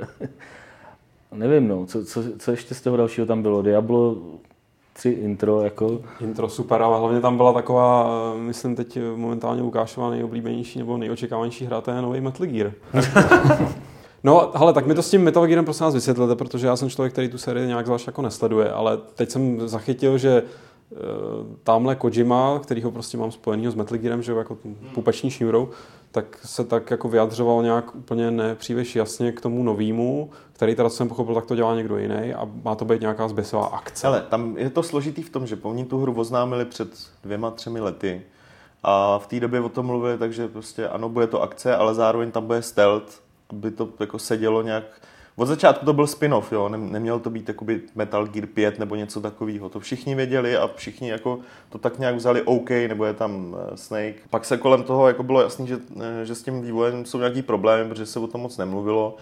[1.34, 3.62] Nevím, no, co, co, co ještě z toho dalšího tam bylo?
[3.62, 4.18] Diablo
[4.94, 6.02] 3 intro, jako...
[6.22, 11.82] Intro super, ale hlavně tam byla taková, myslím teď momentálně Lukášová nejoblíbenější nebo nejočekávanější hra,
[11.82, 12.72] to je nový Metal Gear.
[14.24, 16.90] No, ale tak mi to s tím Metal Gearem prosím vás vysvětlete, protože já jsem
[16.90, 20.44] člověk, který tu sérii nějak zvlášť jako nesleduje, ale teď jsem zachytil, že
[21.64, 24.58] tamhle Kojima, který ho prostě mám spojený s Metal Gearem, že jako
[24.94, 25.70] pupeční šňůrou,
[26.12, 31.10] tak se tak jako vyjadřoval nějak úplně nepříliš jasně k tomu novému, který teda jsem
[31.10, 34.08] pochopil, tak to dělá někdo jiný a má to být nějaká zběsová akce.
[34.08, 36.90] Ale tam je to složitý v tom, že oni tu hru oznámili před
[37.24, 38.22] dvěma, třemi lety
[38.84, 42.32] a v té době o tom mluvili, takže prostě ano, bude to akce, ale zároveň
[42.32, 44.84] tam bude stealth, aby to jako sedělo nějak...
[45.40, 49.22] Od začátku to byl spin-off, jo, neměl to být jakoby Metal Gear 5 nebo něco
[49.22, 49.70] takového.
[49.70, 53.78] To všichni věděli a všichni jako to tak nějak vzali OK, nebo je tam eh,
[53.78, 54.16] Snake.
[54.30, 57.42] Pak se kolem toho jako bylo jasný, že, eh, že s tím vývojem jsou nějaký
[57.42, 59.16] problémy, protože se o tom moc nemluvilo.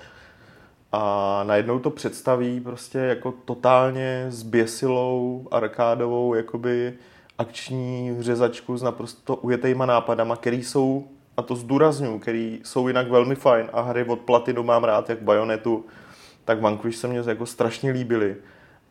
[0.92, 6.94] A najednou to představí prostě jako totálně zběsilou, arkádovou, jakoby
[7.38, 13.36] akční řezačku s naprosto ujetejma nápadama, který jsou a to zdůraznuju, který jsou jinak velmi
[13.36, 15.86] fajn a hry od Platinu mám rád, jak Bayonetu,
[16.48, 18.36] tak Vanquish se mně jako strašně líbily.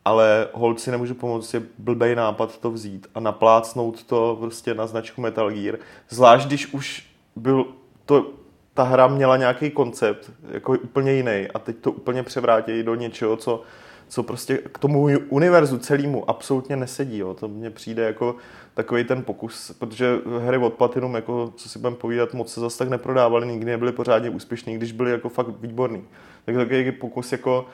[0.04, 4.86] Ale hold si nemůžu pomoct, je blbej nápad to vzít a naplácnout to prostě na
[4.86, 5.78] značku Metal Gear.
[6.08, 7.66] Zvlášť, když už byl
[8.04, 8.30] to,
[8.74, 13.36] ta hra měla nějaký koncept, jako úplně jiný a teď to úplně převrátí do něčeho,
[13.36, 13.62] co,
[14.08, 17.18] co prostě k tomu univerzu celému absolutně nesedí.
[17.18, 17.34] Jo.
[17.34, 18.36] To mně přijde jako
[18.74, 22.78] takový ten pokus, protože hry od Platinum, jako, co si budeme povídat, moc se zase
[22.78, 26.04] tak neprodávaly, nikdy nebyly pořádně úspěšný, když byly jako fakt výborný.
[26.44, 27.66] Tak takový pokus jako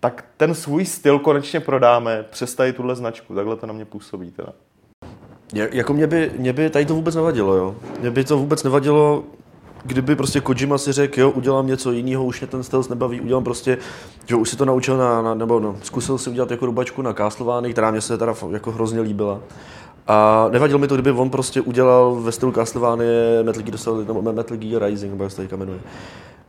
[0.00, 4.52] tak ten svůj styl konečně prodáme, přestají tuhle značku, takhle to na mě působí teda.
[5.52, 7.76] Jako mě by, mě by tady to vůbec nevadilo, jo.
[8.00, 9.24] Mě by to vůbec nevadilo,
[9.84, 13.44] kdyby prostě Kojima si řekl, jo, udělám něco jiného, už mě ten stealth nebaví, udělám
[13.44, 13.78] prostě,
[14.26, 17.12] že už si to naučil na, na nebo no, zkusil si udělat jako rubačku na
[17.12, 19.40] Castlevanii, která mě se teda jako hrozně líbila.
[20.06, 24.22] A nevadilo mi to, kdyby on prostě udělal ve stylu Castlevanie Metal Gear, dostal, nebo
[24.22, 25.80] Metal Gear Rising, nebo jak se teďka jmenuje.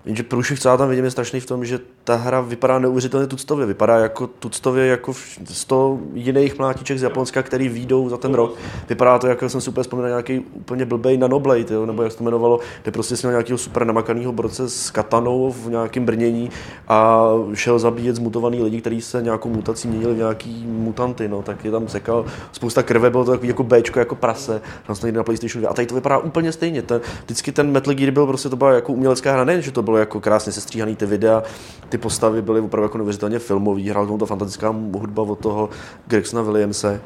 [0.05, 3.27] Jenže průšvih, co já tam vidím, je strašný v tom, že ta hra vypadá neuvěřitelně
[3.27, 3.65] tuctově.
[3.65, 8.55] Vypadá jako tuctově jako 100 jiných mlátiček z Japonska, který výjdou za ten rok.
[8.89, 11.85] Vypadá to, jako jsem si úplně vzpomněl, nějaký úplně blbej Nanoblade, jo?
[11.85, 15.69] nebo jak se to jmenovalo, kde prostě měl nějakého super namakaného borce s katanou v
[15.69, 16.49] nějakém brnění
[16.87, 21.27] a šel zabíjet zmutovaný lidi, kteří se nějakou mutací měnili v nějaký mutanty.
[21.27, 21.41] No.
[21.41, 25.61] Tak je tam sekal spousta krve, bylo to jako Bčko, jako prase, tam na PlayStation
[25.61, 25.69] 2.
[25.69, 26.81] A tady to vypadá úplně stejně.
[26.81, 29.81] Ten, vždycky ten Metal Gear byl prostě to byla jako umělecká hra, ne, že to
[29.81, 31.43] bylo jako krásně sestříhaný ty videa,
[31.89, 35.69] ty postavy byly opravdu jako neuvěřitelně filmový, hrál tomu ta fantastická hudba od toho
[36.07, 37.01] Gregsona Williamse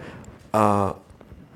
[0.53, 0.95] a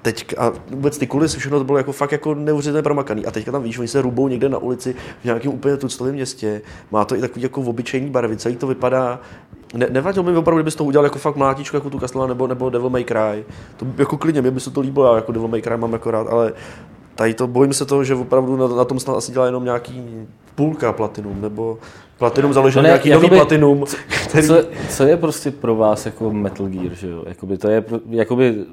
[0.01, 3.25] teď a vůbec ty kulisy, všechno to bylo jako fakt jako neuvěřitelně promakaný.
[3.25, 6.61] A teďka tam víš, oni se rubou někde na ulici v nějakém úplně tuctovém městě.
[6.91, 9.19] Má to i takový jako obyčejný barvy, celý to vypadá.
[9.73, 12.69] Ne, nevadilo mi opravdu, kdybys to udělal jako fakt mlátičku, jako tu Castlevania nebo, nebo
[12.69, 13.45] Devil May Cry.
[13.77, 16.11] To jako klidně, mě by se to líbilo, já jako Devil May Cry mám jako
[16.11, 16.53] rád, ale
[17.19, 20.03] tady to bojím se toho, že opravdu na, na tom snad asi dělá jenom nějaký
[20.55, 21.79] půlka platinum, nebo
[22.17, 23.85] platinum založil no nějaký nový platinum.
[24.29, 24.47] Který...
[24.47, 27.23] Co, co, je prostě pro vás jako Metal Gear, že jo?
[27.27, 28.65] Jakoby to je, jakoby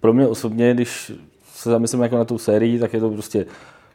[0.00, 1.12] pro mě osobně, když
[1.54, 3.46] se zamyslím jako na tu sérii, tak je to prostě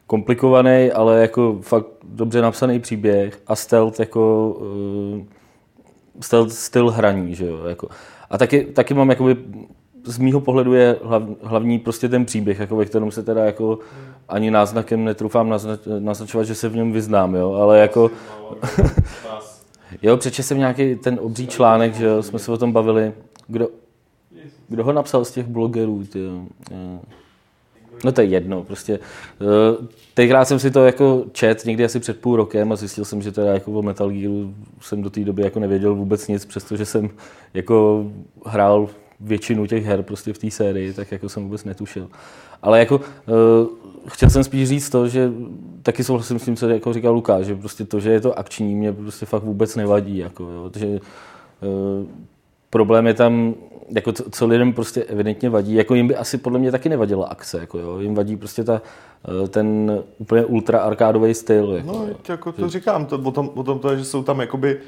[0.06, 5.22] komplikovaný, ale jako fakt dobře napsaný příběh a stealth jako uh,
[6.20, 7.88] stealth styl hraní, že jo, jako.
[8.30, 9.36] A taky, taky mám jakoby
[10.04, 13.78] z mýho pohledu je hlav, hlavní prostě ten příběh, jako ve kterém se teda jako
[14.28, 18.10] ani náznakem netrufám naznač, naznačovat, že se v něm vyznám, jo, ale jako...
[20.02, 23.12] jo, přečet jsem nějaký ten obří článek, že jo, jsme se o tom bavili.
[23.46, 23.68] Kdo,
[24.68, 26.42] kdo ho napsal z těch blogerů, ty, jo?
[28.04, 28.98] No to je jedno, prostě.
[29.40, 33.22] Eh, tenkrát jsem si to jako čet někdy asi před půl rokem a zjistil jsem,
[33.22, 36.84] že teda jako o Metal Gearu jsem do té doby jako nevěděl vůbec nic, přestože
[36.84, 37.10] jsem
[37.54, 38.06] jako
[38.46, 38.88] hrál
[39.20, 42.08] většinu těch her prostě v té sérii, tak jako jsem vůbec netušil.
[42.62, 43.02] Ale jako uh,
[44.08, 45.32] chtěl jsem spíš říct to, že
[45.82, 48.74] taky souhlasím s tím, co jako říkal Lukáš, že prostě to, že je to akční,
[48.74, 50.18] mě prostě fakt vůbec nevadí.
[50.18, 51.00] Jako, jo, že, uh,
[52.70, 53.54] problém je tam,
[53.94, 57.26] jako co, co lidem prostě evidentně vadí, jako jim by asi podle mě taky nevadila
[57.26, 58.82] akce, jako jo, jim vadí prostě ta,
[59.44, 61.72] eh, ten úplně ultra arkádový styl.
[61.72, 64.40] Jako, no, jako to říkám, to, o, tom, o tom to je, že jsou tam
[64.40, 64.80] jakoby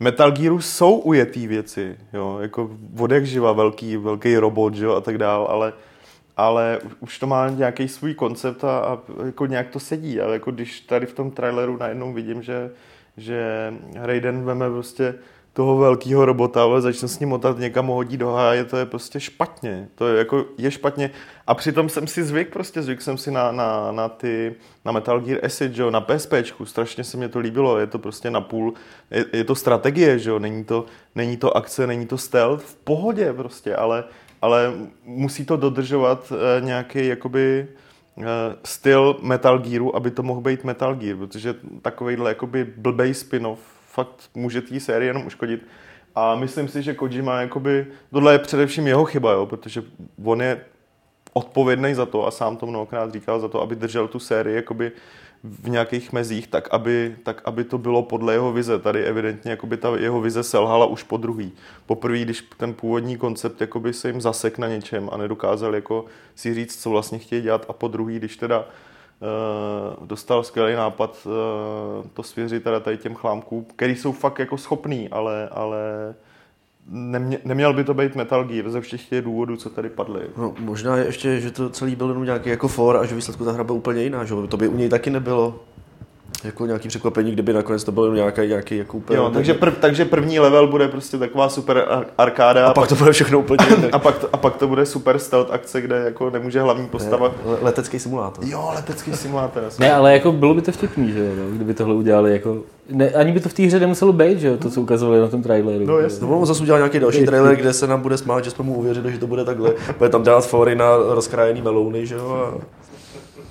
[0.00, 5.18] Metal Gearu jsou ujetý věci, jo, jako vodek živa, velký, velký robot, jo, a tak
[5.18, 5.72] dál, ale,
[6.36, 10.50] ale už to má nějaký svůj koncept a, a jako nějak to sedí, ale jako
[10.50, 12.70] když tady v tom traileru najednou vidím, že,
[13.16, 15.14] že Raiden veme prostě
[15.58, 19.20] toho velkého robota, ale začne s ním motat někam hodí do háje, to je prostě
[19.20, 19.88] špatně.
[19.94, 21.10] To je jako, je špatně.
[21.48, 25.20] A přitom jsem si zvyk, prostě zvyk jsem si na, na, na ty, na Metal
[25.20, 28.40] Gear Acid, že jo, na PSPčku, strašně se mě to líbilo, je to prostě na
[28.40, 28.74] půl,
[29.10, 30.84] je, je to strategie, že jo, není to,
[31.14, 34.04] není to akce, není to stealth, v pohodě prostě, ale,
[34.42, 34.72] ale
[35.04, 37.68] musí to dodržovat eh, nějaký, jakoby,
[38.18, 38.24] eh,
[38.64, 44.30] styl Metal Gearu, aby to mohl být Metal Gear, protože takovýhle jakoby blbej spin-off fakt
[44.34, 45.66] může té sérii jenom uškodit.
[46.14, 49.82] A myslím si, že Kojima, jakoby, tohle je především jeho chyba, jo, protože
[50.24, 50.60] on je
[51.32, 54.92] odpovědný za to a sám to mnohokrát říkal za to, aby držel tu sérii jakoby
[55.44, 58.78] v nějakých mezích, tak aby, tak aby to bylo podle jeho vize.
[58.78, 61.52] Tady evidentně jakoby ta jeho vize selhala už po druhý.
[61.86, 66.54] Poprvé, když ten původní koncept jakoby se jim zasek na něčem a nedokázal jako si
[66.54, 68.64] říct, co vlastně chtějí dělat a po druhý, když teda
[69.98, 71.32] Uh, dostal skvělý nápad uh,
[72.14, 75.78] to svěřit teda tady těm chlámkům, který jsou fakt jako schopný, ale, ale
[76.88, 80.20] nemě, neměl by to být Metal Gear ze všech těch důvodů, co tady padly.
[80.36, 83.44] No, možná je ještě, že to celý byl jenom nějaký jako for a že výsledku
[83.44, 85.60] ta hra byla úplně jiná, že to by u něj taky nebylo.
[86.44, 89.16] Jako nějaký překvapení, kdyby nakonec to bylo nějaký, nějaký jako úplně...
[89.16, 92.94] Jo, takže, prv, takže první level bude prostě taková super ar- arkáda A pak to
[92.94, 93.90] bude všechno úplně jinak.
[93.92, 97.32] a, pak to, a pak to bude super stealth akce, kde jako nemůže hlavní postava...
[97.44, 98.44] Le- Letecký simulátor.
[98.44, 99.62] Jo, letecký simulátor.
[99.78, 102.56] Ne, ale jako bylo by to vtipný, že jo, no, kdyby tohle udělali jako...
[102.90, 105.28] Ne, ani by to v té hře nemuselo být, že jo, to, co ukazovali na
[105.28, 105.86] tom traileru.
[105.86, 106.26] No jasně.
[106.26, 108.74] No, on zase udělal nějaký další trailer, kde se nám bude smát, že jsme mu
[108.74, 109.72] uvěřili, že to bude takhle.
[109.98, 112.30] Bude tam dělat fory na rozkrájený melouny, že jo.
[112.30, 112.77] A...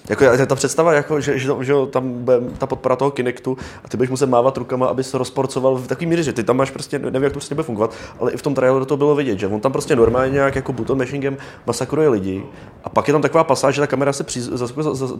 [0.09, 3.87] Jako je- ta představa, jako, že, že, že, tam bude ta podpora toho Kinectu a
[3.87, 6.71] ty budeš muset mávat rukama, aby se rozporcoval v takový míře, že ty tam máš
[6.71, 9.39] prostě, nevím, jak to prostě bude fungovat, ale i v tom traileru to bylo vidět,
[9.39, 12.43] že on tam prostě normálně nějak jako button mashingem masakruje lidi
[12.83, 14.25] a pak je tam taková pasáž, že ta kamera se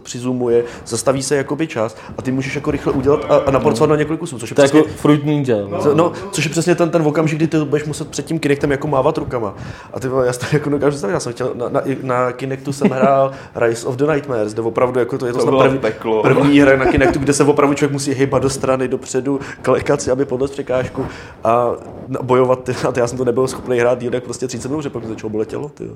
[0.02, 3.96] přizumuje, zastaví se jakoby čas a ty můžeš jako rychle udělat a, a naporcovat na
[3.96, 5.56] několik kusů, což je To přesně, jako Fruit Ninja.
[5.70, 5.94] No.
[5.94, 8.88] No, což je přesně ten, ten okamžik, kdy ty budeš muset před tím Kinectem jako
[8.88, 9.54] mávat rukama.
[9.94, 13.30] A ty já to jako dokážu já jsem chtěl, na, na, na Kinectu jsem hrál
[13.54, 16.22] Rise of the Nightmares, opravdu jako to je to, To první, peklo.
[16.22, 20.10] první hra na Kinectu, kde se opravdu člověk musí hejbat do strany, dopředu, klekat si,
[20.10, 21.06] aby podle překážku
[21.44, 21.70] a
[22.08, 22.64] no, bojovat.
[22.64, 25.02] Ty, a já jsem to nebyl schopný hrát díl, tak prostě 30 minut, že pak
[25.02, 25.68] mi začalo bolet tělo.
[25.68, 25.84] Ty.
[25.84, 25.92] jo.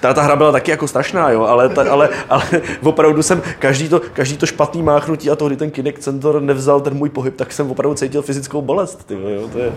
[0.00, 2.42] Ta, ta hra byla taky jako strašná, jo, ale, ta, ale, ale
[2.82, 6.80] opravdu jsem každý to, každý to špatný máchnutí a to, kdy ten Kinect Center nevzal
[6.80, 9.04] ten můj pohyb, tak jsem opravdu cítil fyzickou bolest.
[9.06, 9.72] Ty, jo, to je,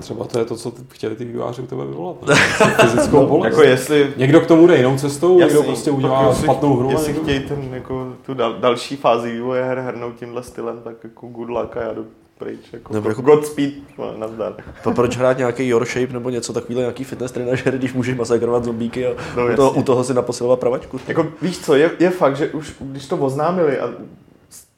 [0.00, 2.16] Třeba to je to, co chtěli ty vývojáři u tebe vyvolat.
[2.26, 2.34] Ne?
[2.80, 3.52] Fyzickou bolest.
[3.52, 4.12] Jako jestli...
[4.16, 6.90] Někdo k tomu jde jinou cestou, někdo Jasný, prostě pak udělá jestli- špatnou hru.
[6.90, 7.22] Jestli někdo...
[7.22, 11.48] chtějí ten, jako, tu dal, další fázi vývoje her hrnout tímhle stylem, tak jako good
[11.50, 12.06] luck a já jdu
[12.38, 12.60] pryč.
[12.72, 14.54] Jako, Nebo jako- Godspeed, no, nazdar.
[14.84, 18.64] To proč hrát nějaký Your Shape nebo něco takového, nějaký fitness trenažer, když můžeš masakrovat
[18.64, 21.00] zombíky a No, u, toho, u toho si naposilovat pravačku.
[21.08, 23.88] Jako víš co, je, je fakt, že už když to oznámili a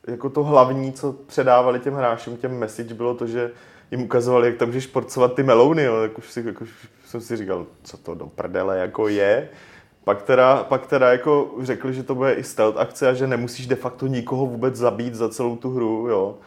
[0.08, 3.50] jako to hlavní, co předávali těm hráčům, těm message, bylo to, že
[3.90, 6.70] jim ukazovali, jak tam můžeš porcovat ty melouny, jo, tak už, si, jako, už
[7.06, 9.48] jsem si říkal, co to do prdele jako je.
[10.04, 13.66] Pak teda, pak teda jako řekli, že to bude i stealth akce a že nemusíš
[13.66, 16.38] de facto nikoho vůbec zabít za celou tu hru, jo.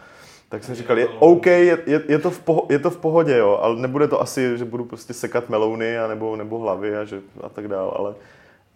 [0.49, 3.37] Tak jsem říkal, je, OK, je, je, je, to v poho, je to v pohodě,
[3.37, 7.05] jo, ale nebude to asi, že budu prostě sekat melouny a nebo, nebo hlavy a,
[7.05, 8.13] že, a tak dál, ale,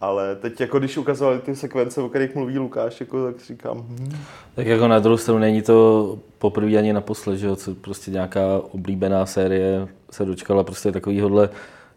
[0.00, 4.16] ale teď jako když ukazovali ty sekvence, o kterých mluví Lukáš, jako, tak říkám, hm,
[4.54, 8.40] Tak jako na druhou stranu není to poprvé ani naposled, že jo, co prostě nějaká
[8.72, 11.48] oblíbená série se dočkala prostě takovýhodle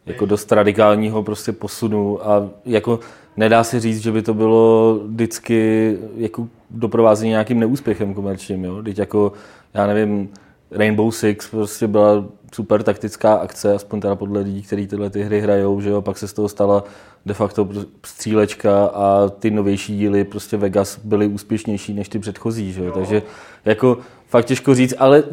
[0.06, 3.00] jako dost radikálního prostě posunu a jako
[3.38, 8.98] nedá se říct, že by to bylo vždycky jako doprovázení nějakým neúspěchem komerčním, jo, teď
[8.98, 9.34] jako,
[9.74, 10.30] já nevím,
[10.72, 15.42] Rainbow Six prostě byla super taktická akce, aspoň teda podle lidí, kteří tyhle ty hry
[15.42, 16.84] hrajou, že jo, pak se z toho stala
[17.26, 17.70] de facto
[18.06, 23.22] střílečka a ty novější díly prostě Vegas byly úspěšnější než ty předchozí, že jo, takže
[23.66, 25.24] jako fakt těžko říct, ale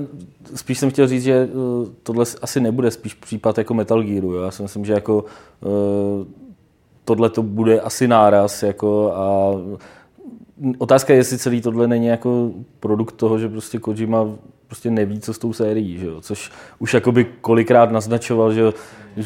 [0.54, 4.42] spíš jsem chtěl říct, že eh, tohle asi nebude spíš případ jako Metal Gearu, jo?
[4.42, 5.24] já si myslím, že jako
[5.62, 6.26] eh,
[7.04, 9.52] tohle to bude asi náraz jako a
[10.78, 12.50] otázka je, jestli celý tohle není jako
[12.80, 14.26] produkt toho, že prostě Kojima
[14.68, 16.20] prostě neví, co s tou sérií, že jo?
[16.20, 18.74] což už jakoby kolikrát naznačoval, že jo?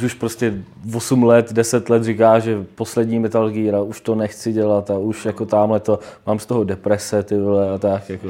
[0.04, 4.52] už prostě 8 let, 10 let říká, že poslední Metal Gear a už to nechci
[4.52, 8.28] dělat a už jako tamhle to, mám z toho deprese ty vole a tak jako.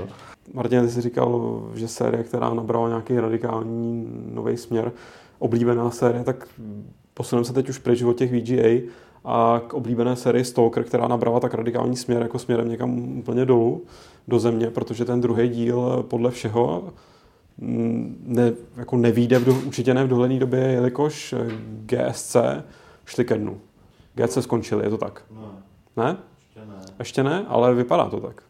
[0.55, 4.93] Martin, ty jsi říkal, že série, která nabrala nějaký radikální nový směr,
[5.39, 6.49] oblíbená série, tak
[7.15, 8.89] posuneme se teď už pryč od těch VGA
[9.25, 13.83] a k oblíbené sérii Stalker, která nabrala tak radikální směr, jako směrem někam úplně dolů,
[14.29, 16.85] do země, protože ten druhý díl podle všeho
[17.59, 21.47] mm, ne, jako nevíde v do, určitě ne v dohledné době, jelikož eh,
[21.87, 22.37] GSC
[23.07, 23.61] šli ke dnu.
[24.15, 25.25] GSC skončili, je to tak?
[25.97, 26.07] Ne.
[26.07, 26.17] Ne?
[26.99, 28.43] Ještě ne, ale vypadá to tak.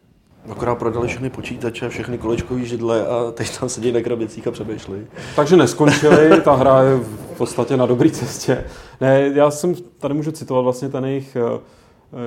[0.49, 5.07] Akorát prodali všechny počítače, všechny kolečkové židle a teď tam sedí na krabicích a přemýšlí.
[5.35, 8.65] Takže neskončili, ta hra je v podstatě na dobré cestě.
[9.01, 11.59] Ne, já jsem, tady můžu citovat vlastně ten jejich, eh,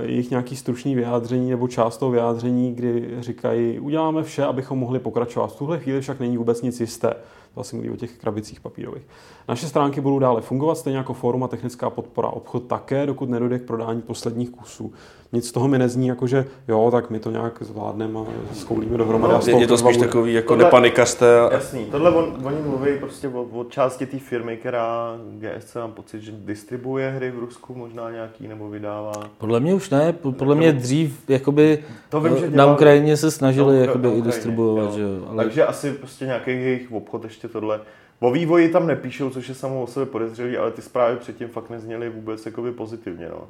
[0.02, 5.46] jejich nějaký stručný vyjádření nebo část toho vyjádření, kdy říkají, uděláme vše, abychom mohli pokračovat.
[5.52, 7.14] V tuhle chvíli však není vůbec nic jisté.
[7.56, 9.02] To asi mluví o těch krabicích papírových.
[9.48, 12.28] Naše stránky budou dále fungovat, stejně jako fórum a technická podpora.
[12.28, 14.92] Obchod také, dokud nedojde k prodání posledních kusů.
[15.32, 18.98] Nic z toho mi nezní, jako že jo, tak my to nějak zvládneme a skoulíme
[18.98, 19.34] dohromady.
[19.34, 21.40] a z Je, to spíš bude- takový jako Tohle- nepanikařte.
[21.40, 21.52] A...
[21.52, 26.20] Jasný, tohle on, oni mluví prostě o, o části té firmy, která GSC mám pocit,
[26.22, 29.12] že distribuje hry v Rusku možná nějaký nebo vydává.
[29.38, 33.30] Podle mě už ne, po- podle mě dřív jakoby To vím, že na Ukrajině se
[33.30, 35.08] snažili Na- jakoby i distribuovat, že jo.
[35.28, 37.80] Ale Takže asi prostě nějaký jejich obchod ještě tohle.
[38.20, 41.70] O vývoji tam nepíšou, což je samo o sobě podezřelý, ale ty zprávy předtím fakt
[41.70, 43.28] nezněly vůbec jakoby pozitivně.
[43.28, 43.48] No.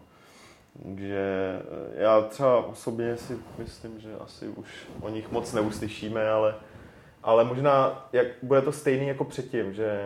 [0.82, 4.68] Takže eh, já třeba osobně si myslím, že asi už
[5.00, 6.54] o nich moc neuslyšíme, ale,
[7.22, 10.00] ale možná jak bude to stejný jako předtím, že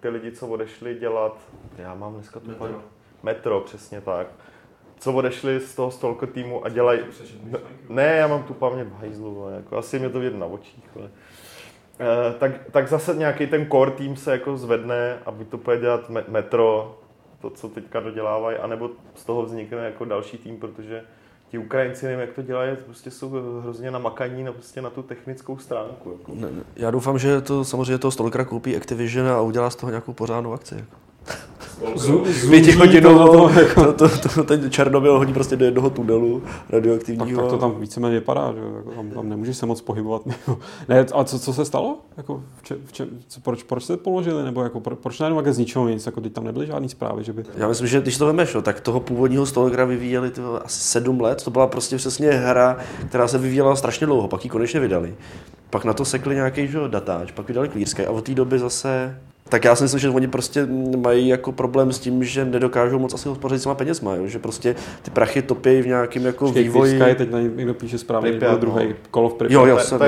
[0.00, 1.38] ty lidi, co odešli dělat,
[1.78, 2.82] já mám dneska tu metro.
[3.22, 4.26] metro, přesně tak,
[4.98, 7.00] co odešli z toho Stalker týmu a dělají...
[7.88, 10.84] Ne, já mám tu paměť v hajzlu, jako asi mě to vidět na očích.
[10.96, 11.10] Ale.
[12.00, 15.78] Eh, tak, tak zase nějaký ten core tým se jako zvedne a buď to bude
[15.78, 16.98] dělat me- Metro,
[17.40, 21.02] to, co teďka dodělávají, anebo z toho vznikne jako další tým, protože
[21.50, 23.30] ti Ukrajinci, nevím, jak to dělají, prostě jsou
[23.62, 26.12] hrozně namakaní na, prostě na tu technickou stránku.
[26.18, 26.32] Jako.
[26.34, 30.12] Ne, Já doufám, že to samozřejmě toho Stalkera koupí Activision a udělá z toho nějakou
[30.12, 30.74] pořádnou akci.
[30.74, 30.96] Jako.
[32.50, 37.42] Pětihodinovou, to, to, to, ten Černobyl hodí prostě do jednoho tunelu Tak, radioaktivního.
[37.42, 40.22] tak to tam víceméně vypadá, že jako tam, tam nemůžeš se moc pohybovat.
[40.88, 41.98] ne, a co, co se stalo?
[42.16, 44.44] Jako, v če, v če, co, proč, proč se položili?
[44.44, 46.06] Nebo jako, pro, proč najednou z ničeho nic?
[46.06, 47.44] Jako, teď tam nebyly žádný zprávy, že by...
[47.56, 51.42] Já myslím, že když to vemeš, tak toho původního Stalkera vyvíjeli ty asi sedm let.
[51.44, 52.76] To byla prostě přesně hra,
[53.08, 55.14] která se vyvíjela strašně dlouho, pak ji konečně vydali.
[55.70, 58.58] Pak na to sekli nějaký že, jo, datáč, pak vydali Sky a od té doby
[58.58, 59.16] zase
[59.48, 63.14] tak já si myslím, že oni prostě mají jako problém s tím, že nedokážou moc
[63.14, 64.26] asi hospodařit s těma penězma, jo?
[64.26, 67.00] že prostě ty prachy topí v nějakém jako Počkej, vývoji.
[67.00, 68.94] Sky, teď na ně někdo píše správně, Pripyat, byl druhý no.
[69.10, 69.52] kolo v Pripyat.
[69.60, 69.98] Jo, jo, se,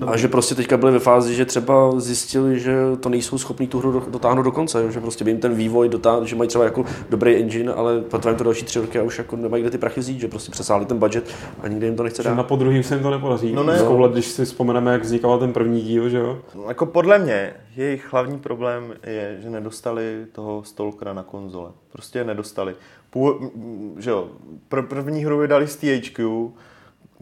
[0.00, 0.08] no.
[0.08, 3.78] A že prostě teďka byli ve fázi, že třeba zjistili, že to nejsou schopní tu
[3.78, 4.90] hru do- dotáhnout do konce, jo?
[4.90, 8.30] že prostě by jim ten vývoj dotáhnout, že mají třeba jako dobrý engine, ale potrvá
[8.30, 10.50] jim to další tři roky a už jako nemají kde ty prachy vzít, že prostě
[10.52, 11.24] přesáhli ten budget
[11.62, 12.42] a nikdy jim to nechce Že na dát.
[12.46, 13.52] podruhým se jim to nepodaří.
[13.52, 13.78] No ne.
[13.78, 16.38] Zkoulet, když si vzpomeneme, jak vznikal ten první díl, že jo?
[16.54, 21.70] No, jako podle mě jejich hlavní problém je, že nedostali toho Stalkera na konzole.
[21.92, 22.74] Prostě nedostali.
[23.10, 24.28] Původ, m, že jo,
[24.70, 26.50] pr- první hru vydali z THQ,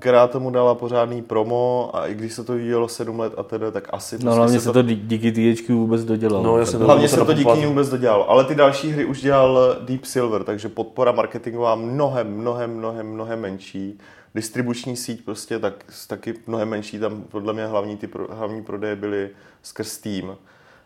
[0.01, 3.65] která tomu dala pořádný promo a i když se to vyvíjelo sedm let a tedy,
[3.73, 4.15] tak asi...
[4.15, 6.45] No prostě hlavně se to dí- díky THQ vůbec dodělalo.
[6.45, 8.31] No, jasně, Hlavně se to díky ní vůbec dodělalo.
[8.31, 13.41] Ale ty další hry už dělal Deep Silver, takže podpora marketingová mnohem, mnohem, mnohem, mnohem
[13.41, 13.99] menší.
[14.35, 16.99] Distribuční síť prostě tak, taky mnohem menší.
[16.99, 19.31] Tam podle mě hlavní, ty pro, hlavní prodeje byly
[19.63, 20.37] skrz Steam.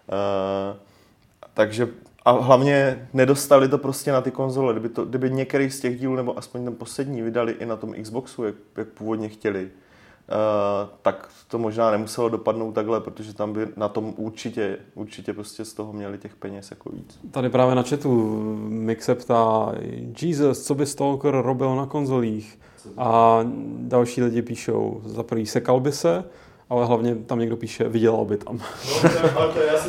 [0.08, 0.76] Uh,
[1.54, 1.88] takže
[2.24, 4.72] a hlavně nedostali to prostě na ty konzole.
[4.72, 7.94] Kdyby, to, kdyby některý z těch dílů, nebo aspoň ten poslední, vydali i na tom
[8.02, 9.68] Xboxu, jak, jak původně chtěli, uh,
[11.02, 15.74] tak to možná nemuselo dopadnout takhle, protože tam by na tom určitě, určitě prostě z
[15.74, 17.18] toho měli těch peněz jako víc.
[17.30, 18.36] Tady právě na chatu
[18.68, 19.72] Mik se ptá,
[20.22, 22.58] Jesus, co by Stalker robil na konzolích?
[22.96, 23.40] A
[23.78, 26.24] další lidi píšou, za prvý sekal by se,
[26.70, 28.60] ale hlavně tam někdo píše, vydělal by tam.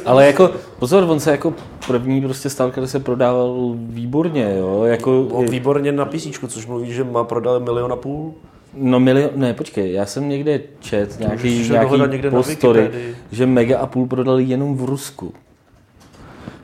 [0.06, 1.54] Ale jako, pozor, on se jako
[1.88, 7.04] první prostě Stalker se prodával výborně, jo, jako, No, výborně na PC, což mluví, že
[7.04, 8.34] má prodal milion a půl.
[8.74, 12.92] no milion, ne, počkej, já jsem někde čet, nějaký, nějaký dohledat někde na postory,
[13.32, 15.34] že mega a půl prodali jenom v Rusku.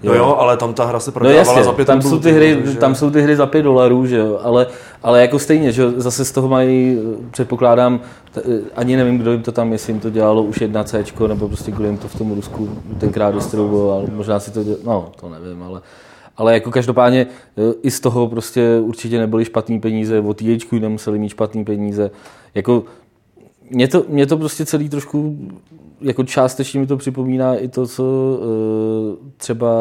[0.06, 2.20] No jo, ale tam ta hra se No prodávala jasně, za pět tam rubů, jsou,
[2.20, 4.68] ty hry, takže- tam jsou ty hry za 5 dolarů, že jo, ale,
[5.04, 6.98] ale jako stejně, že zase z toho mají,
[7.32, 8.00] předpokládám,
[8.32, 8.42] t,
[8.76, 11.72] ani nevím, kdo jim to tam, jestli jim to dělalo už jedna C, nebo prostě
[11.72, 15.64] kdo jim to v tom Rusku tenkrát distribuoval, možná si to dělalo, no, to nevím,
[15.64, 15.82] ale,
[16.38, 17.28] ale jako každopádně
[17.84, 22.12] i z toho prostě určitě nebyly špatný peníze, od THQ nemuseli mít špatný peníze,
[22.56, 22.84] jako
[23.70, 25.38] mě to, mě to prostě celý trošku,
[26.02, 29.74] jako částečně mi to připomíná i to, co eh, třeba,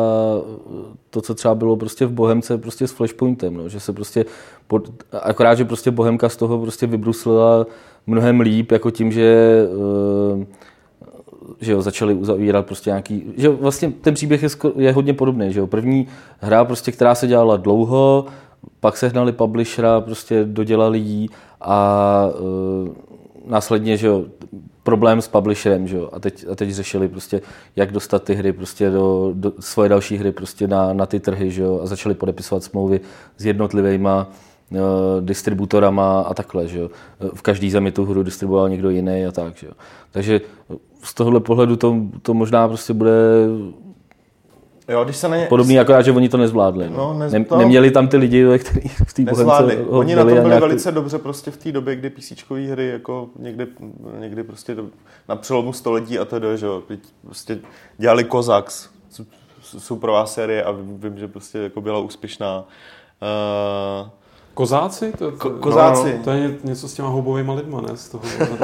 [1.11, 4.25] to, co třeba bylo prostě v Bohemce prostě s Flashpointem, no, že se prostě,
[5.23, 7.67] akorát, že prostě Bohemka z toho prostě vybruslila
[8.07, 9.67] mnohem líp, jako tím, že
[10.41, 10.47] eh,
[11.61, 15.53] že jo, začali uzavírat prostě nějaký, že vlastně ten příběh je, sko- je hodně podobný,
[15.53, 16.07] že jo, první
[16.39, 18.27] hra prostě, která se dělala dlouho,
[18.81, 24.25] pak sehnali publishera, prostě dodělali jí a e, následně, že jo,
[24.85, 27.41] problém s publisherem, že jo, a teď, a teď řešili prostě,
[27.77, 31.51] jak dostat ty hry prostě do, do svoje další hry prostě na, na ty trhy,
[31.51, 33.01] že jo, a začali podepisovat smlouvy
[33.37, 34.31] s jednotlivýma
[34.73, 34.79] eh,
[35.21, 36.91] distributorama a takhle, že jo.
[37.35, 39.73] V každý zemi tu hru distribuoval někdo jiný a tak, že jo.
[40.11, 40.41] Takže
[41.03, 43.13] z tohohle pohledu to, to možná prostě bude
[44.89, 45.47] Jo, když se na ně...
[45.47, 46.91] podobný, akorát, že oni to nezvládli.
[46.91, 46.97] No.
[46.97, 50.41] No, nez- to- neměli tam ty lidi, kteří v té bohemce Oni na a byli
[50.41, 52.33] nějak ty- velice dobře prostě v té době, kdy PC
[52.71, 53.67] hry jako někdy,
[54.19, 54.77] někdy prostě
[55.29, 56.83] na přelomu století a tedy, že jo,
[57.25, 57.59] prostě
[57.99, 59.27] dělali Kozaks, su-
[59.63, 62.65] su- superová série a vím, vím, že prostě jako byla úspěšná.
[64.03, 64.09] Uh,
[64.55, 65.13] Kozáci?
[65.19, 66.15] To, to, Ko- kozáci.
[66.19, 67.89] No, to je ně- něco s těma houbovými lidma, ne?
[67.95, 68.23] Z toho,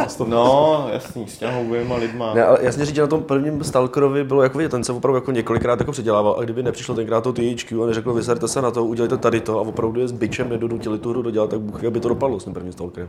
[0.08, 2.34] z toho no, jasný, s těma oběma lidma.
[2.34, 5.16] Ne, ale jasně říct, že na tom prvním Stalkerovi bylo jako vidět, ten se opravdu
[5.16, 8.70] jako několikrát jako předělával a kdyby nepřišlo tenkrát to THQ a neřeklo, vyserte se na
[8.70, 11.84] to, udělejte tady to a opravdu je s bičem nedonutili tu hru dodělat, tak Bůh
[11.84, 13.08] aby to dopadlo s tím prvním Stalkerem.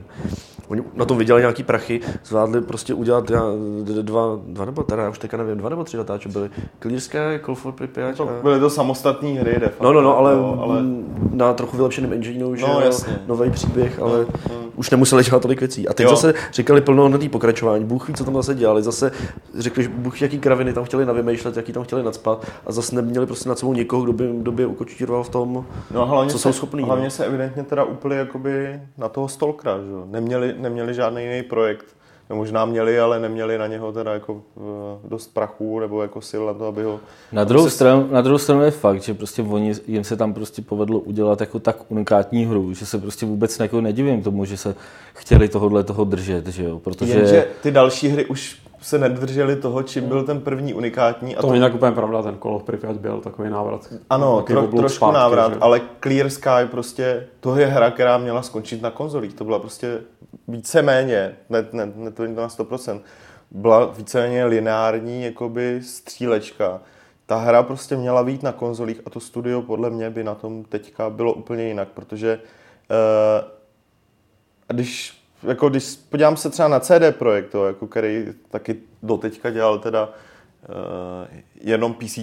[0.68, 3.44] Oni na tom vydělali nějaký prachy, zvládli prostě udělat já,
[4.02, 6.50] dva, dva nebo teda, já už teďka nevím, dva nebo tři datáče byly.
[6.98, 8.42] Sky, Call for Pripyat To a...
[8.42, 9.84] byly to samostatné hry, de facto.
[9.84, 10.82] No, no, no, ale, jo, ale
[11.32, 13.20] na trochu vylepšeném engineu, že No, jasně.
[13.28, 14.56] nový příběh, ale no.
[14.76, 15.88] už nemuseli dělat tolik věcí.
[15.88, 16.10] A teď Jo.
[16.10, 17.86] zase říkali plnohodnotný pokračování.
[17.86, 18.84] Bůh ví, co tam zase dělali.
[18.84, 19.12] Zase
[19.58, 22.46] řekli, že Bůh jaký kraviny tam chtěli navymýšlet, jaký tam chtěli nadspat.
[22.66, 26.06] A zase neměli prostě nad sebou někoho, kdo by, kdo by ukočíroval v tom, No
[26.06, 26.84] hlavně co se, jsou schopní.
[26.84, 27.12] Hlavně no.
[27.12, 30.04] se evidentně teda úplně jakoby na toho Stalkera, že jo.
[30.06, 31.86] Neměli, neměli žádný jiný projekt.
[32.32, 36.44] No, možná měli, ale neměli na něho teda jako eh, dost prachu nebo jako sil
[36.46, 37.00] na to, aby ho...
[37.32, 40.62] Na druhou, stranu, na druhou stranu je fakt, že prostě oni, jim se tam prostě
[40.62, 44.76] povedlo udělat jako tak unikátní hru, že se prostě vůbec jako nedivím tomu, že se
[45.14, 47.14] chtěli tohohle toho držet, že jo, protože...
[47.14, 51.36] Jenže ty další hry už se nedržely toho, čím byl ten první unikátní.
[51.36, 53.88] A To není tak úplně pravda, ten Call of Pripyat byl takový návrat.
[54.10, 55.60] Ano, Takový tro, trošku zpátky, návrat, že?
[55.62, 59.34] ale Clear Sky prostě, to je hra, která měla skončit na konzolích.
[59.34, 60.00] To byla prostě
[60.48, 63.02] víceméně, ne, ne, ne to na 100%,
[63.52, 66.82] byla víceméně lineární jakoby střílečka.
[67.26, 70.64] Ta hra prostě měla být na konzolích a to studio podle mě by na tom
[70.64, 73.48] teďka bylo úplně jinak, protože uh,
[74.68, 80.06] když, jako když podívám se třeba na CD Projekt, jako který taky doteďka dělal teda
[80.08, 82.18] uh, jenom PC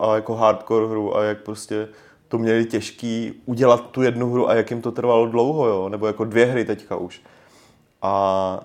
[0.00, 1.88] a jako hardcore hru a jak prostě
[2.28, 6.06] to měli těžký udělat tu jednu hru a jak jim to trvalo dlouho, jo, nebo
[6.06, 7.22] jako dvě hry teďka už.
[8.02, 8.60] A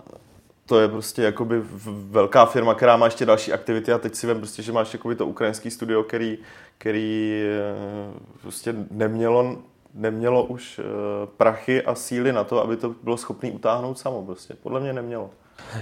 [0.66, 1.62] to je prostě jakoby
[2.10, 5.16] velká firma, která má ještě další aktivity a teď si vem prostě, že máš jakoby
[5.16, 6.38] to ukrajinský studio, který,
[6.78, 9.58] který eh, prostě nemělo,
[9.94, 10.84] nemělo už eh,
[11.38, 14.54] prachy a síly na to, aby to bylo schopné utáhnout samo prostě.
[14.64, 15.30] Podle mě nemělo.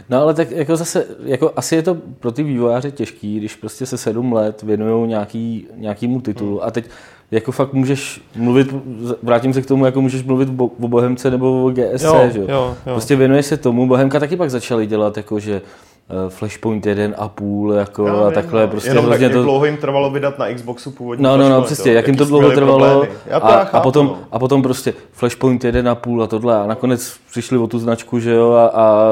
[0.09, 3.85] No ale tak jako zase, jako asi je to pro ty vývojáře těžký, když prostě
[3.85, 6.67] se sedm let věnují nějaký, nějakýmu titulu Hmm.
[6.67, 6.89] a teď
[7.31, 8.75] jako fakt můžeš mluvit,
[9.23, 12.47] vrátím se k tomu, jako můžeš mluvit o, Bohemce nebo o GSC, Jo, že jo?
[12.49, 12.75] jo.
[12.83, 15.61] Prostě věnuješ se tomu, Bohemka taky pak začali dělat jako, že
[16.09, 18.67] eh, Flashpoint jeden a půl, jako Já a vím, takhle no.
[18.67, 19.43] prostě Jenom tak, hrozně jak to...
[19.43, 22.51] dlouho jim trvalo vydat na Xboxu původní No, no, no, přesně, jak jim to dlouho
[22.51, 24.17] trvalo a, a, potom, no.
[24.31, 28.51] a potom prostě Flashpoint 1,5 a tohle a nakonec přišli o tu značku, že jo,
[28.51, 29.05] a, a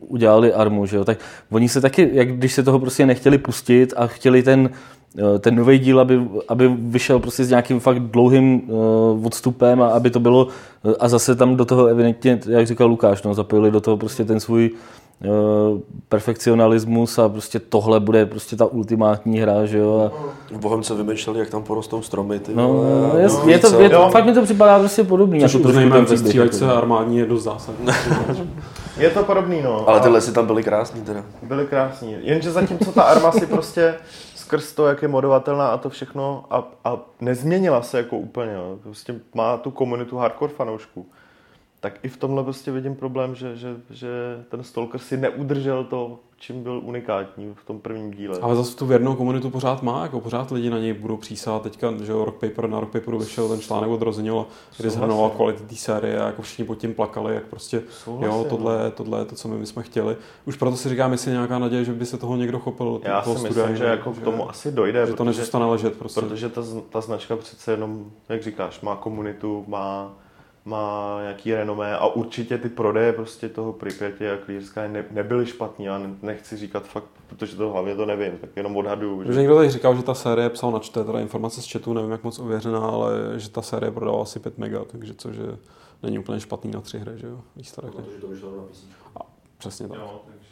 [0.00, 1.18] udělali armu, že jo, tak
[1.50, 4.70] oni se taky, jak když se toho prostě nechtěli pustit a chtěli ten
[5.38, 10.10] ten nový díl, aby, aby vyšel prostě s nějakým fakt dlouhým uh, odstupem a aby
[10.10, 10.48] to bylo
[10.84, 14.24] eh, a zase tam do toho evidentně, jak říkal Lukáš, no, zapojili do toho prostě
[14.24, 15.30] ten svůj uh,
[16.08, 21.38] perfekcionalismus a prostě tohle bude prostě ta ultimátní hra, že jo, a, V Bohemce vymýšleli,
[21.38, 22.38] jak tam porostou stromy.
[22.38, 24.08] Ty No, no, je, no, je, to, je to, jo.
[24.12, 25.40] fakt mi to připadá prostě podobný.
[25.40, 26.76] Což jako uznejme, příběh, střílečce jako.
[26.76, 27.86] armádní je dost zásadní.
[28.98, 29.88] Je to podobný, no.
[29.88, 31.24] Ale ty lesy tam byly krásný teda.
[31.42, 32.16] Byly krásní.
[32.22, 33.94] Jenže zatímco ta arma si prostě
[34.52, 38.78] skrz to, jak je modovatelná a to všechno a, a nezměnila se jako úplně, jo.
[38.82, 41.06] Prostě má tu komunitu hardcore fanoušků.
[41.80, 44.08] Tak i v tomhle prostě vidím problém, že, že, že
[44.48, 48.38] ten Stalker si neudržel to, čím byl unikátní v tom prvním díle.
[48.42, 51.62] Ale zase tu věrnou komunitu pořád má, jako pořád lidi na něj budou přísát.
[51.62, 54.46] Teďka, že Rock Paper, na Rock Paperu vyšel ten článek od Rozinila,
[54.78, 58.46] kdy zhrnoval kvality té série a jako všichni pod tím plakali, jak prostě, Souhlasím, jo,
[58.48, 60.16] tohle, tohle je to, co my, my jsme chtěli.
[60.44, 63.00] Už proto si říkám, jestli je nějaká naděje, že by se toho někdo chopil.
[63.04, 66.20] Já si studia, myslím, že jako k tomu asi dojde, že to nezůstane ležet prostě.
[66.20, 70.14] protože ta, ta značka přece jenom, jak říkáš, má komunitu, má,
[70.64, 75.46] má nějaký renomé a určitě ty prodeje prostě toho Pripyatě a Clear Sky ne, nebyly
[75.46, 75.84] špatný.
[75.84, 79.32] Já ne- nechci říkat fakt, protože to hlavně to nevím, tak jenom odhaduju.
[79.32, 82.10] Že někdo tady říkal, že ta série psal na čte, teda informace z chatu, nevím
[82.10, 85.56] jak moc ověřená, ale že ta série prodala asi 5 mega, takže což je,
[86.02, 87.94] není úplně špatný na tři hry, že jo, výsledek.
[89.16, 89.20] A
[89.58, 89.98] přesně tak.
[89.98, 90.51] Jo, takže...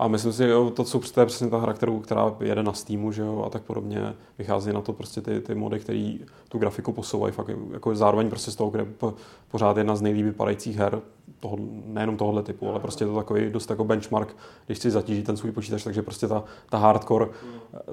[0.00, 2.62] A myslím si, že jo, to, co to je přesně ta hra, kterou, která jede
[2.62, 4.14] na Steamu, že jo, a tak podobně.
[4.38, 6.14] Vychází na to prostě ty, ty mody, které
[6.48, 9.14] tu grafiku posouvají fakt jako zároveň prostě z toho, kde po,
[9.50, 11.00] pořád jedna z nejlíp vypadajících her,
[11.40, 14.36] toho, nejenom tohohle typu, ale prostě je to takový dost jako benchmark,
[14.66, 17.26] když si zatíží ten svůj počítač, takže prostě ta, ta hardcore,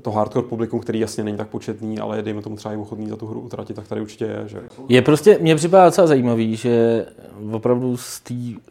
[0.01, 3.07] to hardcore publikum, který jasně není tak početný, ale je dejme tomu třeba i ochotný
[3.07, 6.55] za tu hru utratit, tak tady určitě je, že Je prostě, mně připadá docela zajímavý,
[6.55, 7.05] že
[7.51, 8.21] opravdu z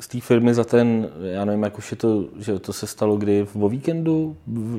[0.09, 3.47] té firmy za ten, já nevím, jak už je to, že to se stalo kdy,
[3.61, 4.37] o víkendu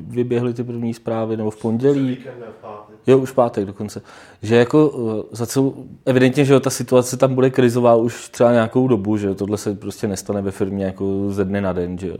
[0.07, 2.17] vyběhly ty první zprávy, nebo v pondělí.
[3.07, 4.01] Jo, už v pátek dokonce.
[4.41, 5.73] Že jako uh, za celou,
[6.05, 9.57] evidentně, že jo, ta situace tam bude krizová už třeba nějakou dobu, že jo, tohle
[9.57, 12.17] se prostě nestane ve firmě jako ze dne na den, že jo.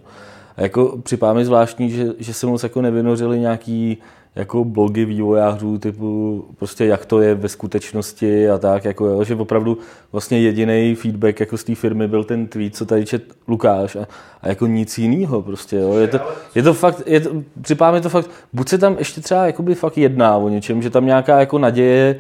[0.58, 3.98] A jako připadá mi zvláštní, že, že se moc jako nevynořili nějaký
[4.38, 9.36] jako blogy vývojářů typu prostě jak to je ve skutečnosti a tak, jako jo, že
[9.36, 9.78] opravdu
[10.12, 14.08] vlastně jediný feedback jako z té firmy byl ten tweet, co tady čet Lukáš a,
[14.42, 15.94] a jako nic jiného prostě, jo.
[15.94, 16.20] Je to,
[16.56, 17.30] je to fakt, je to,
[17.62, 20.90] připadá mi to fakt, buď se tam ještě třeba jakoby fakt jedná o něčem, že
[20.90, 22.20] tam nějaká jako naděje,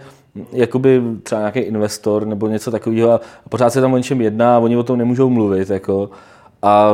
[0.51, 4.59] jakoby třeba nějaký investor nebo něco takového a pořád se tam o něčem jedná a
[4.59, 6.09] oni o tom nemůžou mluvit, jako
[6.61, 6.93] a,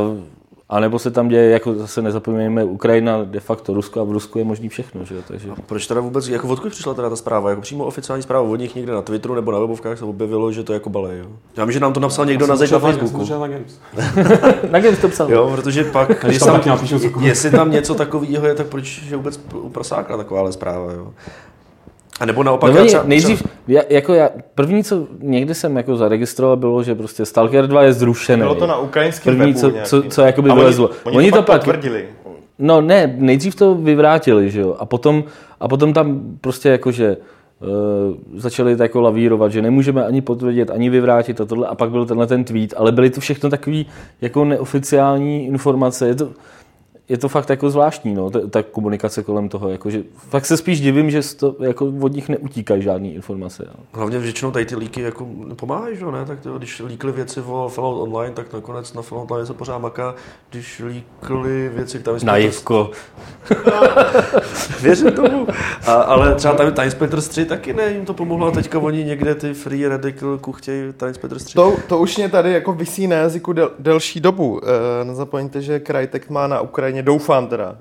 [0.73, 4.39] A nebo se tam děje, jako zase nezapomeňme, Ukrajina de facto Rusko a v Rusku
[4.39, 5.21] je možný všechno, že jo?
[5.27, 5.49] Takže...
[5.65, 7.49] Proč teda vůbec, jako odkud přišla teda ta zpráva?
[7.49, 10.63] Jako přímo oficiální zpráva od nich někde na Twitteru nebo na webovkách se objevilo, že
[10.63, 11.25] to je jako balej, jo?
[11.57, 13.39] Já vím, že nám to napsal někdo na zeď na Facebooku.
[13.39, 13.79] Na Games.
[14.71, 15.31] Na Games to psal.
[15.31, 16.79] Jo, protože pak, Když tam tam,
[17.19, 19.39] jestli tam něco takového je, tak proč je vůbec
[19.71, 21.13] prosákla takováhle zpráva, jo?
[22.19, 25.77] A nebo naopak, No já oni, třeba, nejdřív, já, jako já, první, co někdy jsem
[25.77, 28.41] jako zaregistroval, bylo, že prostě Stalker 2 je zrušený.
[28.41, 29.89] Bylo to na ukrajinském První, webu co, nějaký.
[29.89, 30.89] co, co jakoby A oni- vylezlo.
[31.03, 32.05] Oni, Oni to, to pak potvrdili.
[32.59, 35.23] no ne, nejdřív to vyvrátili, že jo, a potom,
[35.59, 37.17] a potom tam prostě jakože
[37.59, 37.67] uh,
[38.39, 42.05] začali to jako lavírovat, že nemůžeme ani potvrdit, ani vyvrátit a tohle, a pak byl
[42.05, 43.85] tenhle ten tweet, ale byly to všechno takový
[44.21, 46.29] jako neoficiální informace, je to,
[47.13, 50.81] je to fakt jako zvláštní, no, ta, ta komunikace kolem toho, jakože fakt se spíš
[50.81, 53.65] divím, že to, jako od nich neutíkají žádný informace.
[53.67, 53.83] No.
[53.93, 56.25] Hlavně většinou tady ty líky jako pomáhají, že jo, ne?
[56.25, 59.77] Tak to, když líkly věci o Fallout Online, tak nakonec na Fallout Online se pořád
[59.77, 60.15] maká,
[60.49, 62.31] když líkly věci, které jsme...
[62.31, 62.91] Naivko.
[64.81, 65.47] Věřím tomu.
[65.87, 69.03] A, ale třeba tam Time Splitters 3 taky ne, jim to pomohlo a teďka oni
[69.03, 71.53] někde ty Free Radical chtějí Time Splitters 3.
[71.53, 74.61] To, to už mě tady jako vysí na jazyku del, delší dobu.
[75.01, 77.77] E, nezapomeňte, že Crytek má na Ukrajině, doufám teda,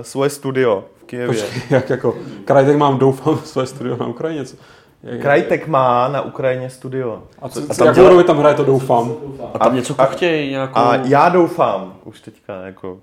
[0.00, 1.42] e, svoje studio v Kijevě.
[1.42, 4.44] Počkej, jak jako, Krajtek mám doufám své studio na Ukrajině.
[4.44, 4.56] Co?
[5.02, 7.22] Jak- Crytek má na Ukrajině studio.
[7.42, 9.12] A, co, tam jakou dělá- tam hraje, to doufám.
[9.54, 10.78] A tam něco kuchtějí, nějakou...
[10.78, 12.98] A já doufám, už teďka jako,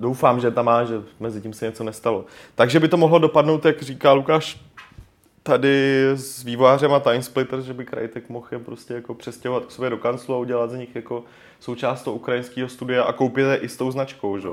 [0.00, 2.24] doufám, že tam má, že mezi tím se něco nestalo.
[2.54, 4.60] Takže by to mohlo dopadnout, jak říká Lukáš,
[5.42, 9.70] tady s vývojářem a Time Splitter, že by Crytek mohl je prostě jako přestěhovat k
[9.70, 11.22] sobě do kanclu a udělat z nich jako
[11.60, 14.48] součást toho ukrajinského studia a koupit je i s tou značkou, že?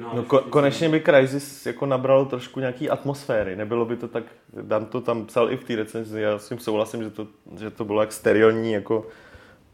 [0.00, 0.10] Jo.
[0.14, 4.22] No ko- konečně by Crysis jako nabral trošku nějaký atmosféry, nebylo by to tak,
[4.62, 7.26] Dan to tam psal i v té recenzi, já s tím souhlasím, že to,
[7.58, 9.06] že to bylo jak sterilní jako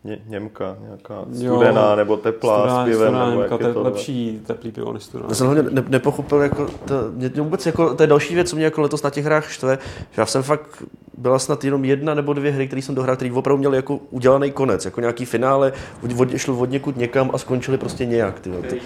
[0.05, 3.75] Ně, Němka, nějaká studená nebo teplá Studená- s pivem, studená nebo Němka, jak to je
[3.75, 3.83] to.
[3.83, 5.29] lepší teplý pivo než studená.
[5.29, 8.51] Já jsem hlavně ne, nepochopil, jako to, mě mě vůbec jako, to je další věc,
[8.51, 9.79] co mě jako letos na těch hrách štve,
[10.11, 10.83] že já jsem fakt,
[11.19, 14.51] byla snad jenom jedna nebo dvě hry, které jsem dohrál, které opravdu měly jako udělaný
[14.51, 15.73] konec, jako nějaký finále,
[16.05, 18.41] od, od, šlo od někud někam a skončili prostě nějak.
[18.41, 18.81] Ty, ty.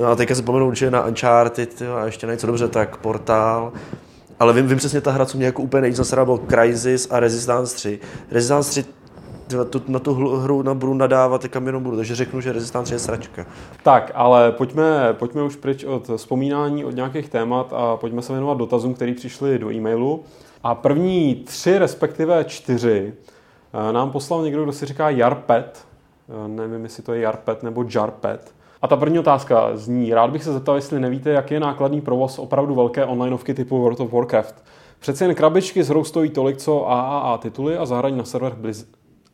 [0.00, 3.72] No a teďka si pomenu určitě na Uncharted a ještě na něco dobře, tak Portál.
[4.40, 7.20] Ale vím, vím přesně ta hra, co mě jako úplně nejvíc nasrala, byl Crysis a
[7.20, 7.98] Resistance 3.
[8.30, 8.84] Resistance 3
[9.46, 12.84] tyhle, tu, na tu hru na budu nadávat, teďka jenom budu, takže řeknu, že Resistance
[12.88, 13.46] 3 je sračka.
[13.82, 18.58] Tak, ale pojďme, pojďme už pryč od vzpomínání, od nějakých témat a pojďme se věnovat
[18.58, 20.24] dotazům, které přišly do e-mailu.
[20.62, 23.14] A první tři, respektive čtyři,
[23.88, 25.84] eh, nám poslal někdo, kdo si říká Jarpet.
[26.44, 28.54] Eh, Nevím, jestli to je Jarpet nebo Jarpet.
[28.86, 32.38] A ta první otázka zní, rád bych se zeptal, jestli nevíte, jaký je nákladný provoz
[32.38, 34.64] opravdu velké onlineovky typu World of Warcraft.
[34.98, 38.86] Přece jen krabičky s hrou stojí tolik, co AAA tituly a zahraní na serverech Blizz-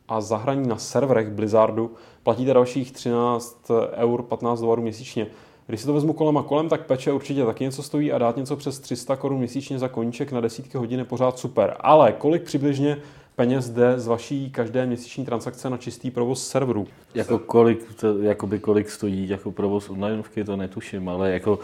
[0.07, 1.91] a zahraní na serverech Blizzardu
[2.23, 5.27] platíte dalších 13 eur 15 dolarů měsíčně.
[5.67, 8.37] Když si to vezmu kolem a kolem, tak peče určitě taky něco stojí a dát
[8.37, 11.75] něco přes 300 korun měsíčně za koníček na desítky hodin je pořád super.
[11.79, 12.97] Ale kolik přibližně
[13.35, 16.87] peněz jde z vaší každé měsíční transakce na čistý provoz serverů?
[17.15, 21.59] Jako kolik, to, jakoby kolik stojí jako provoz onlineovky, to netuším, ale jako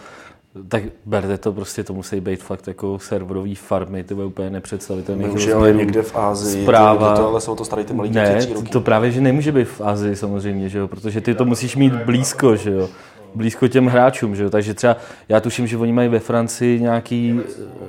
[0.68, 5.30] tak berte to prostě, to musí být fakt jako serverový farmy, to je úplně nepředstavitelné.
[5.30, 7.16] Už je ale někde v Ázii, Zpráva.
[7.16, 8.70] to, ale jsou to starý ty malý Ne, děti, roky.
[8.70, 11.94] to právě, že nemůže být v Asii samozřejmě, že jo, protože ty to musíš mít
[11.94, 12.90] blízko, že jo,
[13.36, 14.98] blízko těm hráčům, že jo, takže třeba
[15.30, 17.40] já tuším, že oni mají ve Francii nějaký,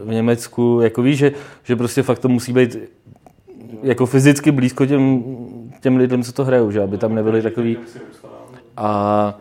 [0.05, 1.33] v Německu, jako víš, že,
[1.64, 2.76] že prostě fakt to musí být
[3.83, 5.25] jako fyzicky blízko těm,
[5.81, 7.77] těm lidem, co to hrajou, že aby tam nebyli takový
[8.77, 9.39] a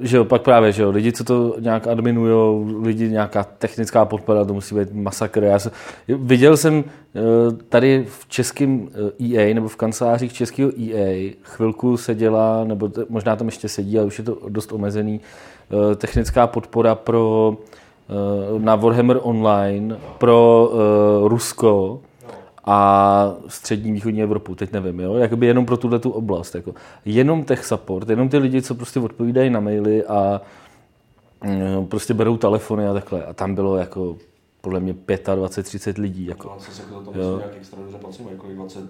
[0.00, 4.44] že jo, pak právě, že jo, lidi, co to nějak adminujou, lidi, nějaká technická podpora,
[4.44, 5.42] to musí být masakr.
[5.44, 5.72] Já jsem,
[6.08, 7.20] viděl jsem eh,
[7.68, 8.88] tady v českém
[9.32, 14.06] EA, nebo v kancelářích českého EA, chvilku seděla, nebo t- možná tam ještě sedí, ale
[14.06, 15.20] už je to dost omezený,
[15.70, 22.00] eh, technická podpora pro eh, na Warhammer Online pro eh, Rusko,
[22.66, 26.74] a střední východní Evropu, teď nevím, jo, jakoby jenom pro tuhle tu oblast, jako.
[27.04, 30.40] jenom tech support, jenom ty lidi, co prostě odpovídají na maily a
[31.44, 34.16] mm, prostě berou telefony a takhle a tam bylo jako
[34.60, 36.56] podle mě 25-30 lidí, jako.
[37.14, 37.40] Jo.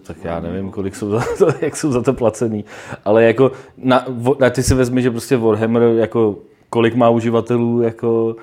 [0.07, 2.65] Tak já nevím, kolik jsou za to, jak jsou za to placený.
[3.05, 4.07] Ale jako, na,
[4.41, 6.39] na ty si vezmi, že prostě Warhammer, jako,
[6.71, 8.37] kolik má uživatelů, jako,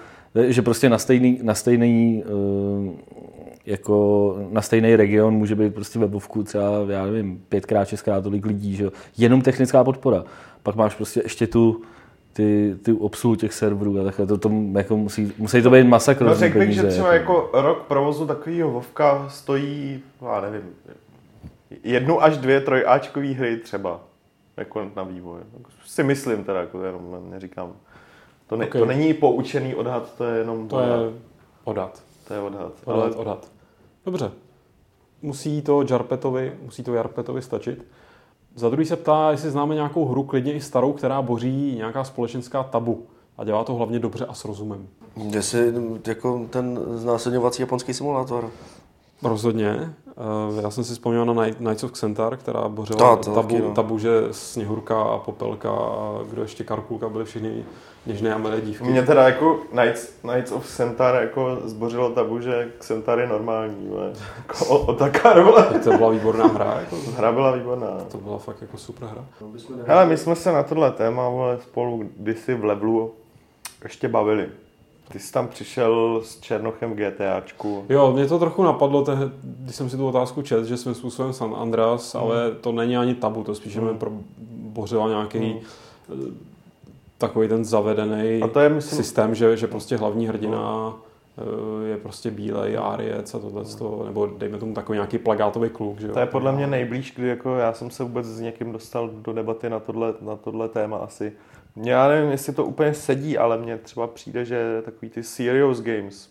[0.47, 3.22] že prostě na stejný, na stejný eh,
[3.65, 8.75] jako na stejný region může být prostě webovku třeba, já nevím, pětkrát, šestkrát tolik lidí,
[8.75, 8.91] že jo.
[9.17, 10.23] Jenom technická podpora.
[10.63, 11.81] Pak máš prostě ještě tu,
[12.33, 16.25] ty, ty obsluhu těch serverů a takhle, to, to jako musí, musí to být masakr.
[16.25, 19.99] No řekl bych, peníze, že třeba jako rok provozu takového Vovka stojí,
[20.33, 20.61] já nevím,
[21.83, 23.99] jednu až dvě trojáčkové hry třeba.
[24.57, 25.39] jako na vývoj.
[25.57, 27.71] Jako si myslím teda, jako jenom neříkám.
[28.47, 28.81] To, ne, Okay.
[28.81, 30.87] to není poučený odhad, to je jenom To je
[31.63, 32.03] odhad.
[32.27, 32.71] to je odhad.
[32.85, 33.47] Odhad, Ale odhad.
[34.05, 34.31] Dobře.
[35.21, 37.85] Musí to Jarpetovi, musí to Jarpetovi stačit.
[38.55, 42.63] Za druhý se ptá, jestli známe nějakou hru, klidně i starou, která boří nějaká společenská
[42.63, 43.05] tabu.
[43.37, 44.87] A dělá to hlavně dobře a s rozumem.
[45.29, 45.73] Jestli
[46.07, 48.51] jako ten znásilňovací japonský simulátor.
[49.29, 49.93] Rozhodně.
[50.57, 53.47] Eh, Já jsem si vzpomněl na Night- Knights of Xentar, která bořila To- to tabu,
[53.55, 53.73] taky, no.
[53.73, 57.63] tabu, že Sněhurka a Popelka a kdo ještě Karkulka byly všechny
[58.05, 58.83] něžné a milé dívky.
[58.83, 63.87] mě teda jako Knights, Knights of Centaur jako zbořilo tabu, že Centaur je normální.
[63.89, 64.13] vole.
[64.37, 64.95] Jako o,
[65.43, 65.65] vole.
[65.83, 66.77] To byla výborná hra.
[66.79, 67.87] Jako, Hra byla výborná.
[68.11, 69.25] to byla fakt jako super hra.
[69.85, 73.13] Hele, my jsme se na tohle téma vole, spolu kdysi v levelu
[73.83, 74.49] ještě bavili.
[75.13, 77.85] Ty jsi tam přišel s Černochem v GTAčku.
[77.89, 81.33] Jo, mě to trochu napadlo, te, když jsem si tu otázku čet, že svým způsobem
[81.33, 82.23] San Andreas, Hmm.
[82.23, 83.97] ale to není ani tabu, to spíš mm.
[83.97, 84.11] pro,
[84.57, 85.59] bořila nějaký Hmm.
[86.09, 86.33] eh,
[87.17, 90.93] takový ten zavedený A to je, myslím- systém, že, že prostě hlavní hrdina
[91.37, 94.05] eh, je prostě bílej, áriec a tohle, hmm.
[94.05, 95.99] nebo dejme tomu takový nějaký plagátový kluk.
[95.99, 96.13] Že jo?
[96.13, 99.33] To je podle mě nejblíž, kdy jako já jsem se vůbec s někým dostal do
[99.33, 101.33] debaty na tohle, na tohle téma asi.
[101.75, 106.29] Já nevím, jestli to úplně sedí, ale mně třeba přijde, že takový ty serious games,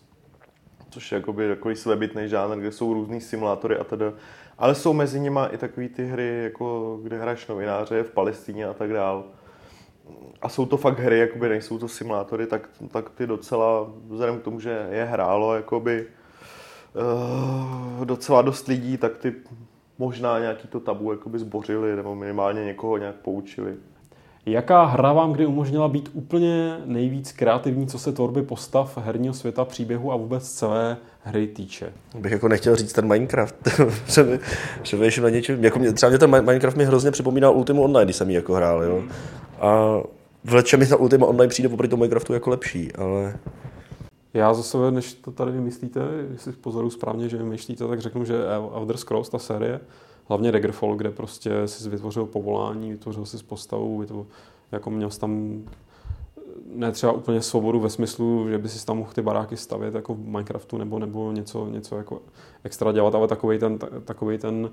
[0.90, 4.04] což je jakoby takový svébytný žánr, kde jsou různý simulátory a tedy,
[4.58, 8.74] ale jsou mezi nimi i takový ty hry, jako kde hraješ novináře v Palestíně a
[8.74, 9.24] tak dál.
[10.42, 14.42] A jsou to fakt hry, jakoby nejsou to simulátory, tak, tak ty docela, vzhledem k
[14.42, 16.06] tomu, že je hrálo, jakoby,
[17.98, 19.34] uh, docela dost lidí, tak ty
[19.98, 23.76] možná nějaký to tabu jakoby zbořili, nebo minimálně někoho nějak poučili.
[24.46, 29.64] Jaká hra vám kdy umožnila být úplně nejvíc kreativní, co se tvorby postav, herního světa,
[29.64, 31.92] příběhu a vůbec celé hry týče?
[32.18, 33.54] Bych jako nechtěl říct ten Minecraft.
[34.82, 35.64] Přemýšlím na něčem.
[35.64, 38.36] Jako mě, třeba mě ten Mi- Minecraft mi hrozně připomíná Ultima Online, když jsem ji
[38.36, 38.82] jako hrál.
[38.82, 39.02] Jo.
[39.60, 40.00] A
[40.44, 43.36] v lečem mi ta Ultima Online přijde oproti tomu Minecraftu jako lepší, ale
[44.34, 46.00] Já za sebe, než to tady vymyslíte,
[46.32, 48.34] jestli pozoru správně, že vymýšlíte, tak řeknu, že
[48.74, 49.80] Elder Scrolls, ta série,
[50.32, 54.26] hlavně Daggerfall, kde prostě si vytvořil povolání, vytvořil si postavu, vytvořil,
[54.72, 55.62] jako měl jsi tam
[56.74, 60.14] ne třeba úplně svobodu ve smyslu, že by si tam mohl ty baráky stavět jako
[60.14, 62.22] v Minecraftu nebo, nebo něco, něco jako
[62.64, 64.70] extra dělat, ale takový ten, ta- takovej ten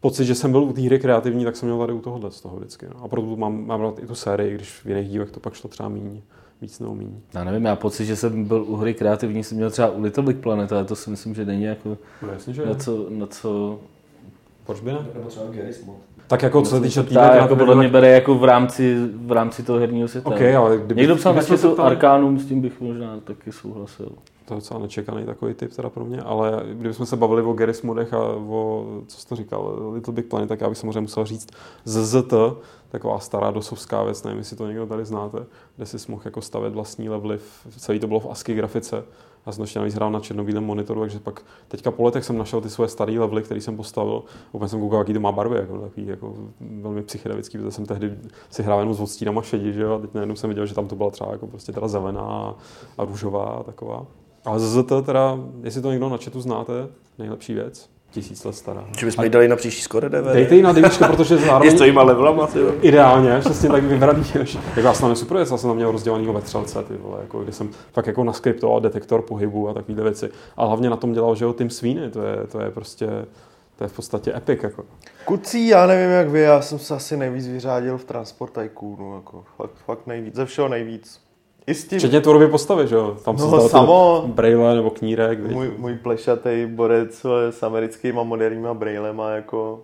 [0.00, 2.40] pocit, že jsem byl u té hry kreativní, tak jsem měl tady u tohohle z
[2.40, 2.86] toho vždycky.
[2.86, 3.04] No.
[3.04, 5.70] A proto mám, mám rád i tu sérii, když v jiných dílech to pak šlo
[5.70, 6.22] třeba míň,
[6.60, 7.20] víc nebo míň.
[7.34, 10.24] Já nevím, já pocit, že jsem byl u hry kreativní, jsem měl třeba u Little
[10.24, 13.26] Big Planet, ale to si myslím, že není jako No, jasně, že na co, na
[13.26, 13.80] co
[14.66, 15.06] Proč by ne?
[15.14, 15.96] Nebo třeba Gerismod.
[16.26, 19.32] Tak jako co se týče ta, týhle jako podle mě bere jako v rámci, v
[19.32, 20.28] rámci toho herního světa.
[20.30, 24.08] OK, ale kdyby, Někdo psal se četu ptali- Arkánum, s tím bych možná taky souhlasil.
[24.44, 27.82] To je docela nečekaný takový typ teda pro mě, ale kdybychom se bavili o Garry's
[27.82, 31.24] Modech a o, co jsi to říkal, Little Big Planet, tak já bych samozřejmě musel
[31.24, 31.48] říct
[31.84, 32.34] ZZT,
[32.90, 35.38] taková stará dosovská věc, nevím, jestli to někdo tady znáte,
[35.76, 37.38] kde si mohl jako stavět vlastní levely,
[37.78, 39.04] celý to bylo v ASCII grafice.
[39.46, 42.60] Já jsem ještě navíc hrál na černobílém monitoru, takže pak teďka po letech jsem našel
[42.60, 44.22] ty svoje staré levely, které jsem postavil.
[44.52, 48.18] Úplně jsem koukal, jaký to má barvy, jako, takový jako velmi psychedelický, protože jsem tehdy
[48.50, 50.88] si hrál jenom s odstínama šedi, že jo, a teď najednou jsem viděl, že tam
[50.88, 52.54] to byla třeba jako prostě teda zelená
[52.98, 54.06] a růžová a taková.
[54.44, 56.88] Ale ZZT teda, jestli to někdo na chatu znáte,
[57.18, 58.84] nejlepší věc, tisíc let stará.
[58.98, 60.32] Že bychom ji dali na příští skoro DVD.
[60.32, 62.72] Dejte ji na devíčko, protože Je s zároveň těma levelama, ty jo.
[62.80, 64.24] ideálně, přesně tak vybraný.
[64.34, 67.18] Jako já jsem tam super věc, já jsem tam měl rozdělaný ve třelce, ty vole,
[67.20, 70.30] jako, kdy jsem fakt jako naskriptoval detektor pohybu a takovéhle věci.
[70.56, 73.06] A hlavně na tom dělal, že jo, Tim Sweeney, to je, to je prostě,
[73.76, 74.84] to je v podstatě epic, jako.
[75.24, 79.44] Kucí, já nevím jak vy, já jsem se asi nejvíc vyřádil v Transport Tycoonu, jako
[79.56, 81.23] fakt, fakt nejvíc, ze všeho nejvíc.
[81.66, 84.24] I s tím, Včetně tvorby postavy, že jo, tam No, se samo.
[84.26, 85.52] Braille nebo knírek, viď?
[85.52, 89.80] můj, můj plešatý borec vole, s americkýma moderníma brailema, jako,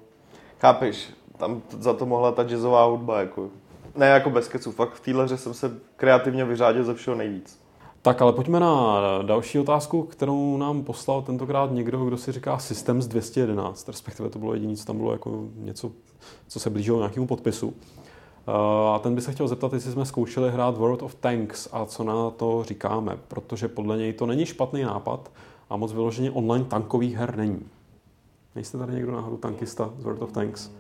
[0.58, 3.48] chápeš, tam za to mohla ta jazzová hudba, jako,
[3.96, 7.60] ne jako bez keců, fakt v téhle hře jsem se kreativně vyřádil ze všeho nejvíc.
[8.02, 13.06] Tak ale pojďme na další otázku, kterou nám poslal tentokrát někdo, kdo si říká Systems
[13.06, 15.90] 211, respektive to bylo jediné, co tam bylo jako něco,
[16.48, 17.74] co se blížilo nějakému podpisu.
[18.50, 21.84] Uh, A ten by se chtěl zeptat, jestli jsme zkoušeli hrát World of Tanks a
[21.84, 25.30] co na to říkáme, protože podle něj to není špatný nápad
[25.70, 27.66] a moc vyloženě online tankových her není.
[28.54, 30.70] Nejste tady někdo náhodou tankista z World of Tanks?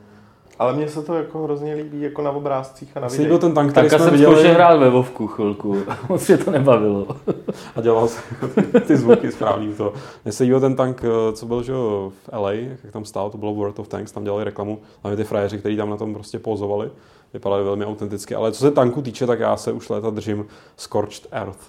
[0.58, 3.40] Ale mně se to jako hrozně líbí, jako na obrázcích a na videích.
[3.40, 5.76] ten tank, který jsme jsem viděli zkoušel hrát ve Vovku chvilku,
[6.08, 7.06] moc mě to nebavilo.
[7.76, 8.20] a dělal si
[8.86, 9.92] ty, zvuky správný toho.
[10.24, 13.30] Mně se líbil ten tank, eh, co byl že jo, v LA, jak tam stál,
[13.30, 16.14] to bylo World of Tanks, tam dělali reklamu, hlavně ty frajeři, kteří tam na tom
[16.14, 16.90] prostě pozovali,
[17.32, 18.34] vypadali velmi autenticky.
[18.34, 21.60] Ale co se tanku týče, tak já se už léta držím Scorched Earth.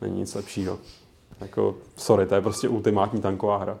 [0.00, 0.78] Není nic lepšího.
[1.40, 3.78] Jako, sorry, to je prostě ultimátní tanková hra.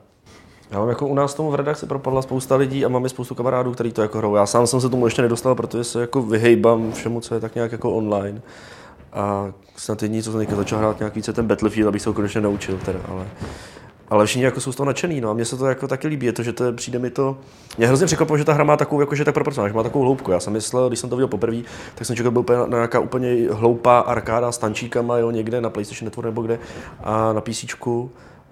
[0.70, 3.72] Já mám jako u nás tomu v redakci propadla spousta lidí a máme spoustu kamarádů,
[3.72, 4.34] kteří to jako hrajou.
[4.34, 7.54] Já sám jsem se tomu ještě nedostal, protože se jako vyhejbám všemu, co je tak
[7.54, 8.42] nějak jako online.
[9.12, 12.40] A snad jediný, co jsem začal hrát nějak více ten Battlefield, abych se ho konečně
[12.40, 13.28] naučil teda, ale
[14.10, 16.26] ale všichni jako jsou z toho nadšený, no a mně se to jako taky líbí,
[16.26, 17.38] je to, že to je, přijde mi to,
[17.78, 20.04] mě hrozně překvapilo, že ta hra má takovou, jako, že tak proporcionální, že má takovou
[20.04, 20.30] hloubku.
[20.30, 21.56] Já jsem myslel, když jsem to viděl poprvé,
[21.94, 26.04] tak jsem čekal, byl úplně nějaká úplně hloupá arkáda s tančíkama, jo, někde na PlayStation
[26.04, 26.58] Network nebo kde
[27.04, 27.64] a na PC.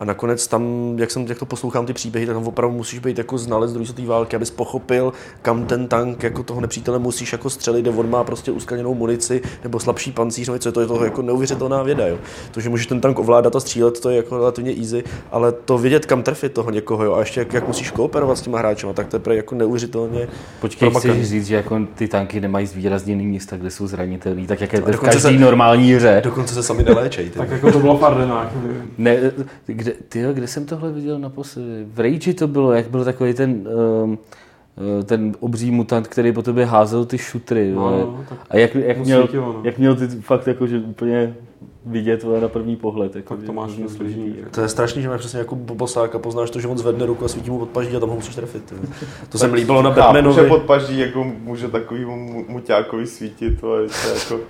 [0.01, 3.19] A nakonec tam, jak, jsem, jak to poslouchám ty příběhy, tak tam opravdu musíš být
[3.19, 7.51] jako znalec druhé světové války, abys pochopil, kam ten tank jako toho nepřítele musíš jako
[7.51, 10.87] střelit, kde on má prostě uskaněnou munici nebo slabší pancíř, no, co je to, je
[10.87, 12.07] to jako neuvěřitelná věda.
[12.07, 12.19] Jo.
[12.51, 15.79] To, že můžeš ten tank ovládat a střílet, to je jako relativně easy, ale to
[15.79, 18.87] vědět, kam trefit toho někoho, jo, a ještě jak, jak musíš kooperovat s těma hráči,
[18.95, 20.29] tak to je jako neuvěřitelně.
[20.61, 21.15] Počkej, promakaný.
[21.15, 24.83] chceš říct, že jako ty tanky nemají zvýrazněný místa, kde jsou zranitelní, tak jak je
[24.83, 26.21] to v každý se, normální hře.
[26.25, 27.31] Dokonce se sami neléčej.
[27.31, 28.17] tak jako to bylo pár
[28.99, 29.33] ne,
[29.87, 31.87] kde, tyjo, kde jsem tohle viděl naposledy?
[31.89, 33.69] V Rage to bylo, jak byl takový ten,
[34.05, 34.19] um,
[35.05, 37.73] ten obří mutant, který po tobě házel ty šutry.
[37.75, 39.61] No, no, a jak, jak, měl, svítilo, no.
[39.65, 41.35] jak měl ty fakt jako, že úplně
[41.87, 43.17] vidět vole, na první pohled.
[43.17, 44.35] Jako, tak to máš to složitý.
[44.39, 44.51] Jako.
[44.51, 47.25] To je strašný, že máš přesně jako bosák a poznáš to, že on zvedne ruku
[47.25, 48.75] a svítí mu podpaží a tam ho musíš trefit.
[49.29, 50.37] to se mi líbilo na Batmanovi.
[50.37, 52.05] Může podpaží jako může takový
[52.49, 54.41] muťákovi svítit, to je jako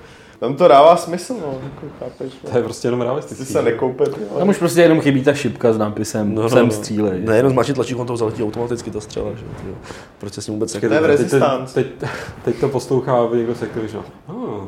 [0.40, 2.32] tam to dává smysl, no, jako, chápeš.
[2.44, 2.50] No.
[2.50, 3.44] To je prostě jenom realistický.
[3.44, 4.04] Ty se nekoupe.
[4.38, 6.70] Tam už prostě jenom chybí ta šipka s nápisem no, sem no, no.
[6.70, 7.20] střílej.
[7.20, 9.74] Ne, jenom zmačit tlačítko, on to zaletí automaticky ta střela, že jo.
[10.18, 10.74] Proč se s ním vůbec.
[10.74, 11.30] Ne, teď,
[11.74, 11.86] teď,
[12.44, 14.04] teď, to poslouchá někdo se Activision.
[14.26, 14.64] Oh.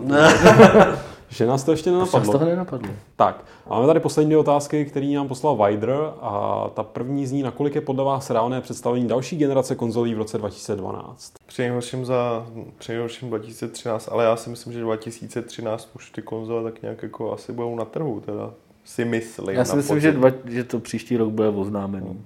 [1.29, 2.21] Že nás to ještě nenapadlo.
[2.21, 2.91] Proč toho nenapadlo?
[3.17, 7.75] Tak, máme tady poslední dvě otázky, který nám poslal Wider a ta první zní, nakolik
[7.75, 11.33] je podle vás reálné představení další generace konzolí v roce 2012?
[11.47, 12.47] Přinejhorším za
[12.79, 17.53] přinejhorším 2013, ale já si myslím, že 2013 už ty konzole tak nějak jako asi
[17.53, 18.51] budou na trhu, teda
[18.85, 19.57] si myslím.
[19.57, 22.25] Já si myslím, že, dva, že to příští rok bude oznámený.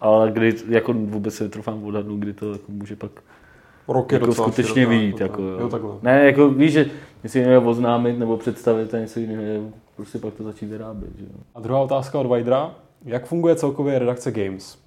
[0.00, 3.10] Ale kdy, jako vůbec se netrofám odhadnout, kdy to jako může pak
[3.88, 5.20] Rok jako skutečně vyjít.
[5.20, 6.86] Jako, jo, Ne, jako víš, že
[7.22, 9.64] jestli je oznámit nebo představit a něco jiného,
[9.96, 11.10] prostě pak to začít vyrábět.
[11.18, 11.26] Že?
[11.54, 12.74] A druhá otázka od Vajdra.
[13.04, 14.78] Jak funguje celkově redakce Games?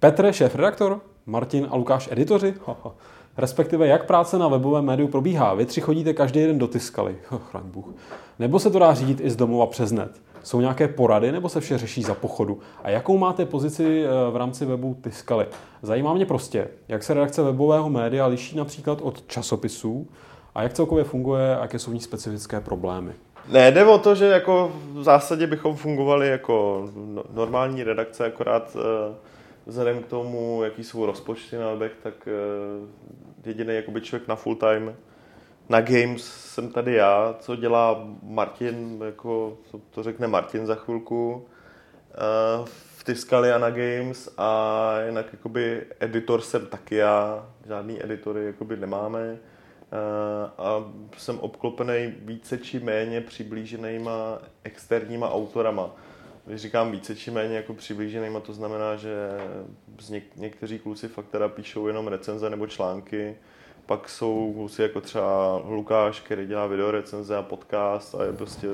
[0.00, 2.54] Petr, šéf redaktor, Martin a Lukáš editoři?
[3.36, 5.54] Respektive jak práce na webovém médiu probíhá?
[5.54, 7.16] Vy tři chodíte každý den do Tiskaly,
[7.50, 7.86] chraň Bůh.
[8.38, 10.20] Nebo se to dá řídit i z domova přes net?
[10.42, 12.58] Jsou nějaké porady nebo se vše řeší za pochodu?
[12.82, 15.46] A jakou máte pozici eh, v rámci webu Tiskaly?
[15.82, 20.08] Zajímá mě prostě, jak se redakce webového média liší například od časopisů
[20.54, 23.12] a jak celkově funguje a jaké jsou v ní specifické problémy.
[23.48, 28.76] Ne, jde o to, že jako v zásadě bychom fungovali jako no, normální redakce, akorát
[28.76, 29.14] eh,
[29.66, 34.56] vzhledem k tomu, jaký jsou rozpočty na webech, tak eh, jediný jakoby člověk na full
[34.56, 34.94] time
[35.70, 39.58] na Games jsem tady já, co dělá Martin, jako
[39.90, 46.40] to řekne Martin za chvilku, uh, v Tiskali a na Games a jinak jakoby editor
[46.40, 49.38] jsem taky já, žádný editory jakoby nemáme
[50.58, 50.84] a
[51.16, 55.90] jsem obklopený více či méně přiblíženýma externíma autorama.
[56.46, 59.28] Když říkám více či méně jako přiblíženýma, to znamená, že
[59.98, 63.36] něk- někteří kluci fakt teda píšou jenom recenze nebo články,
[63.86, 68.68] pak jsou kluci jako třeba Lukáš, který dělá videorecenze a podcast a je prostě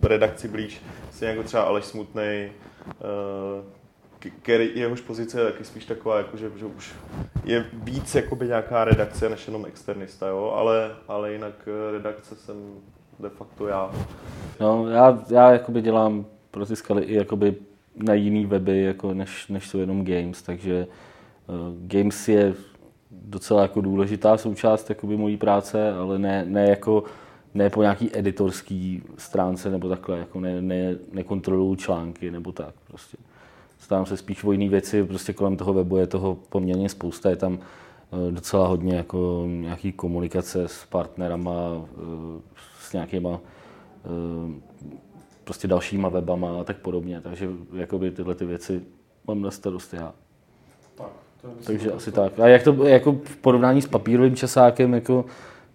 [0.00, 0.82] v redakci blíž.
[1.12, 2.52] Si jako třeba Aleš Smutnej,
[2.88, 6.94] eh, který jehož pozice je taky spíš taková, jako že, že už
[7.50, 10.52] je víc jakoby nějaká redakce než jenom externista, jo?
[10.56, 12.56] Ale, ale jinak eh, redakce jsem
[13.18, 13.90] de facto já.
[14.60, 16.64] No, já, já jakoby dělám pro
[17.00, 17.54] i jakoby
[17.96, 20.86] na jiný weby, jako než, než jsou jenom games, takže
[21.46, 22.54] uh, games je
[23.10, 27.04] docela jako důležitá součást jakoby mojí práce, ale ne, ne jako
[27.54, 33.16] ne po nějaký editorský stránce nebo takhle, jako ne, ne, nekontroluju články nebo tak prostě.
[33.80, 37.36] Stávám se spíš o jiné věci, prostě kolem toho webu je toho poměrně spousta, je
[37.36, 42.40] tam eh, docela hodně jako nějaký komunikace s partnerama, eh,
[42.80, 43.40] s nějakýma
[44.04, 44.60] eh,
[45.44, 48.82] prostě dalšíma webama a tak podobně, takže jakoby tyhle ty věci
[49.26, 50.14] mám na starosti já.
[51.64, 52.40] Takže asi tak.
[52.40, 55.24] A jak to jako v porovnání s papírovým časákem, jako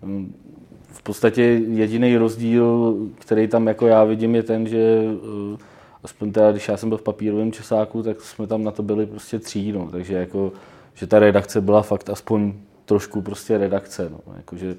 [0.01, 0.35] mm,
[0.83, 5.03] v podstatě jediný rozdíl, který tam jako já vidím, je ten, že
[5.51, 5.57] uh,
[6.05, 9.05] aspoň teda, když já jsem byl v papírovém časáku, tak jsme tam na to byli
[9.05, 9.89] prostě tří, no.
[9.91, 10.51] takže jako,
[10.93, 12.53] že ta redakce byla fakt aspoň
[12.85, 14.19] trošku prostě redakce, no.
[14.37, 14.75] jako, že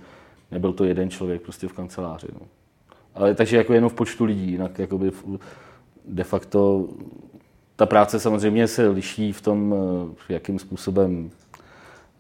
[0.51, 2.27] nebyl to jeden člověk prostě v kanceláři.
[2.33, 2.41] No.
[3.15, 5.13] Ale takže jako jenom v počtu lidí, jinak jakoby
[6.09, 6.89] de facto
[7.77, 9.75] ta práce samozřejmě se liší v tom,
[10.29, 11.31] eh, jakým způsobem,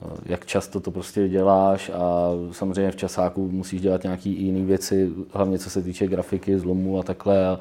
[0.02, 5.10] eh, jak často to prostě děláš a samozřejmě v časáku musíš dělat nějaké jiné věci,
[5.32, 7.60] hlavně co se týče grafiky, zlomu a takhle a,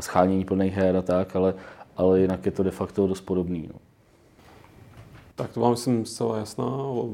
[0.00, 1.54] a schánění plných her a tak, ale,
[1.96, 3.68] ale jinak je to de facto dost podobný.
[3.72, 3.78] No.
[5.36, 6.64] Tak to vám myslím zcela jasná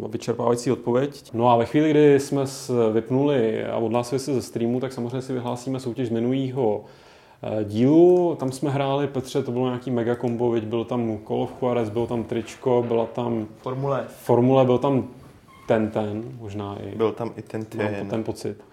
[0.04, 1.30] a vyčerpávající odpověď.
[1.34, 5.22] No a ve chvíli, kdy jsme se vypnuli a odhlásili se ze streamu, tak samozřejmě
[5.22, 6.84] si vyhlásíme soutěž z minulého
[7.42, 8.36] eh, dílu.
[8.38, 11.88] Tam jsme hráli, Petře, to bylo nějaký mega kombo, veď byl tam Call of Juarez,
[11.88, 14.04] byl tam tričko, byla tam Formule.
[14.08, 15.08] formule, byl tam
[15.68, 16.96] ten ten, možná i.
[16.96, 18.08] Byl tam i ten Mám ten.
[18.08, 18.64] ten pocit.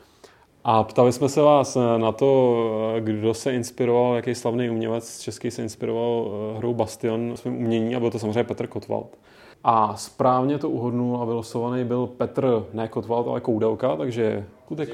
[0.63, 2.57] A ptali jsme se vás na to,
[2.99, 7.99] kdo se inspiroval, jaký slavný umělec český se inspiroval eh, hrou Bastion svým umění a
[7.99, 9.17] byl to samozřejmě Petr Kotwald.
[9.63, 14.89] A správně to uhodnul a vylosovaný byl Petr, ne Kotwald, ale Koudelka, takže kutek,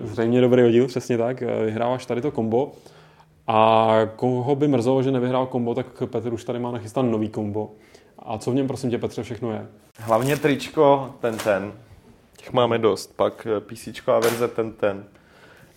[0.00, 2.72] zřejmě dobrý oddíl, přesně tak, vyhráváš tady to kombo.
[3.46, 7.70] A koho by mrzelo, že nevyhrál kombo, tak Petr už tady má nachystan nový kombo.
[8.18, 9.66] A co v něm, prosím tě, Petře, všechno je?
[9.98, 11.72] Hlavně tričko, ten ten.
[12.46, 13.16] Těch máme dost.
[13.16, 15.04] Pak eh, PC a verze ten ten.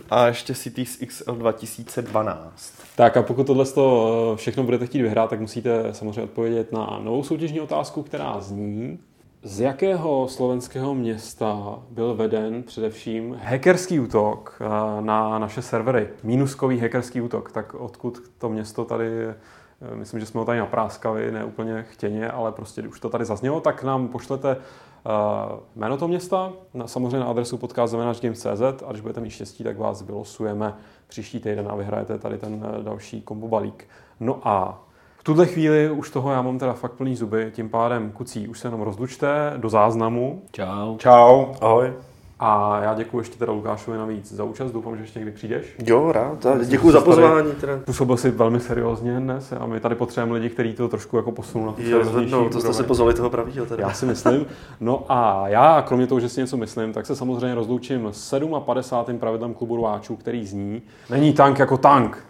[0.10, 2.74] A ještě Cities XL 2012.
[2.96, 7.24] Tak a pokud tohle to všechno budete chtít vyhrát, tak musíte samozřejmě odpovědět na novou
[7.24, 9.00] soutěžní otázku, která zní,
[9.44, 16.10] z jakého slovenského města byl veden především hackerský útok eh, na naše servery?
[16.24, 17.52] Minuskový hackerský útok.
[17.52, 19.36] Tak odkud to město tady, eh,
[19.96, 23.62] myslím, že jsme ho tady napráskali, ne úplně chtěně, ale prostě už to tady zaznělo,
[23.62, 24.89] tak nám pošlete eh,
[25.76, 30.02] jméno toho města, na, samozřejmě na adresu podcast.games.cz a když budete mít štěstí, tak vás
[30.02, 30.74] vylosujeme
[31.08, 33.88] příští týden a vyhrajete tady ten eh, další kombo balík.
[34.20, 34.84] No a
[35.18, 38.60] v tuhle chvíli už toho já mám teda fakt plný zuby, tím pádem kucí už
[38.60, 40.98] se jenom rozlučte do záznamu Čau.
[40.98, 41.46] Čau.
[41.62, 42.09] Ahoj.
[42.40, 45.76] A já děkuji ještě teda Lukášovi navíc za účast, doufám, že ještě někdy přijdeš.
[45.86, 46.46] Jo, rád.
[46.66, 47.52] Děkuji za pozvání.
[47.62, 47.80] Teda.
[47.86, 51.66] Působil si velmi seriózně dnes a my tady potřebujeme lidi, kteří to trošku jako posunou
[51.66, 53.84] na tu Jo, no, to jste se pozvali toho pravýho teda.
[53.84, 54.46] Já si myslím.
[54.80, 59.20] No a já, kromě toho, že si něco myslím, tak se samozřejmě rozloučím s 57.
[59.20, 62.26] pravidlem klubu rváčů, který zní Není tank jako tank.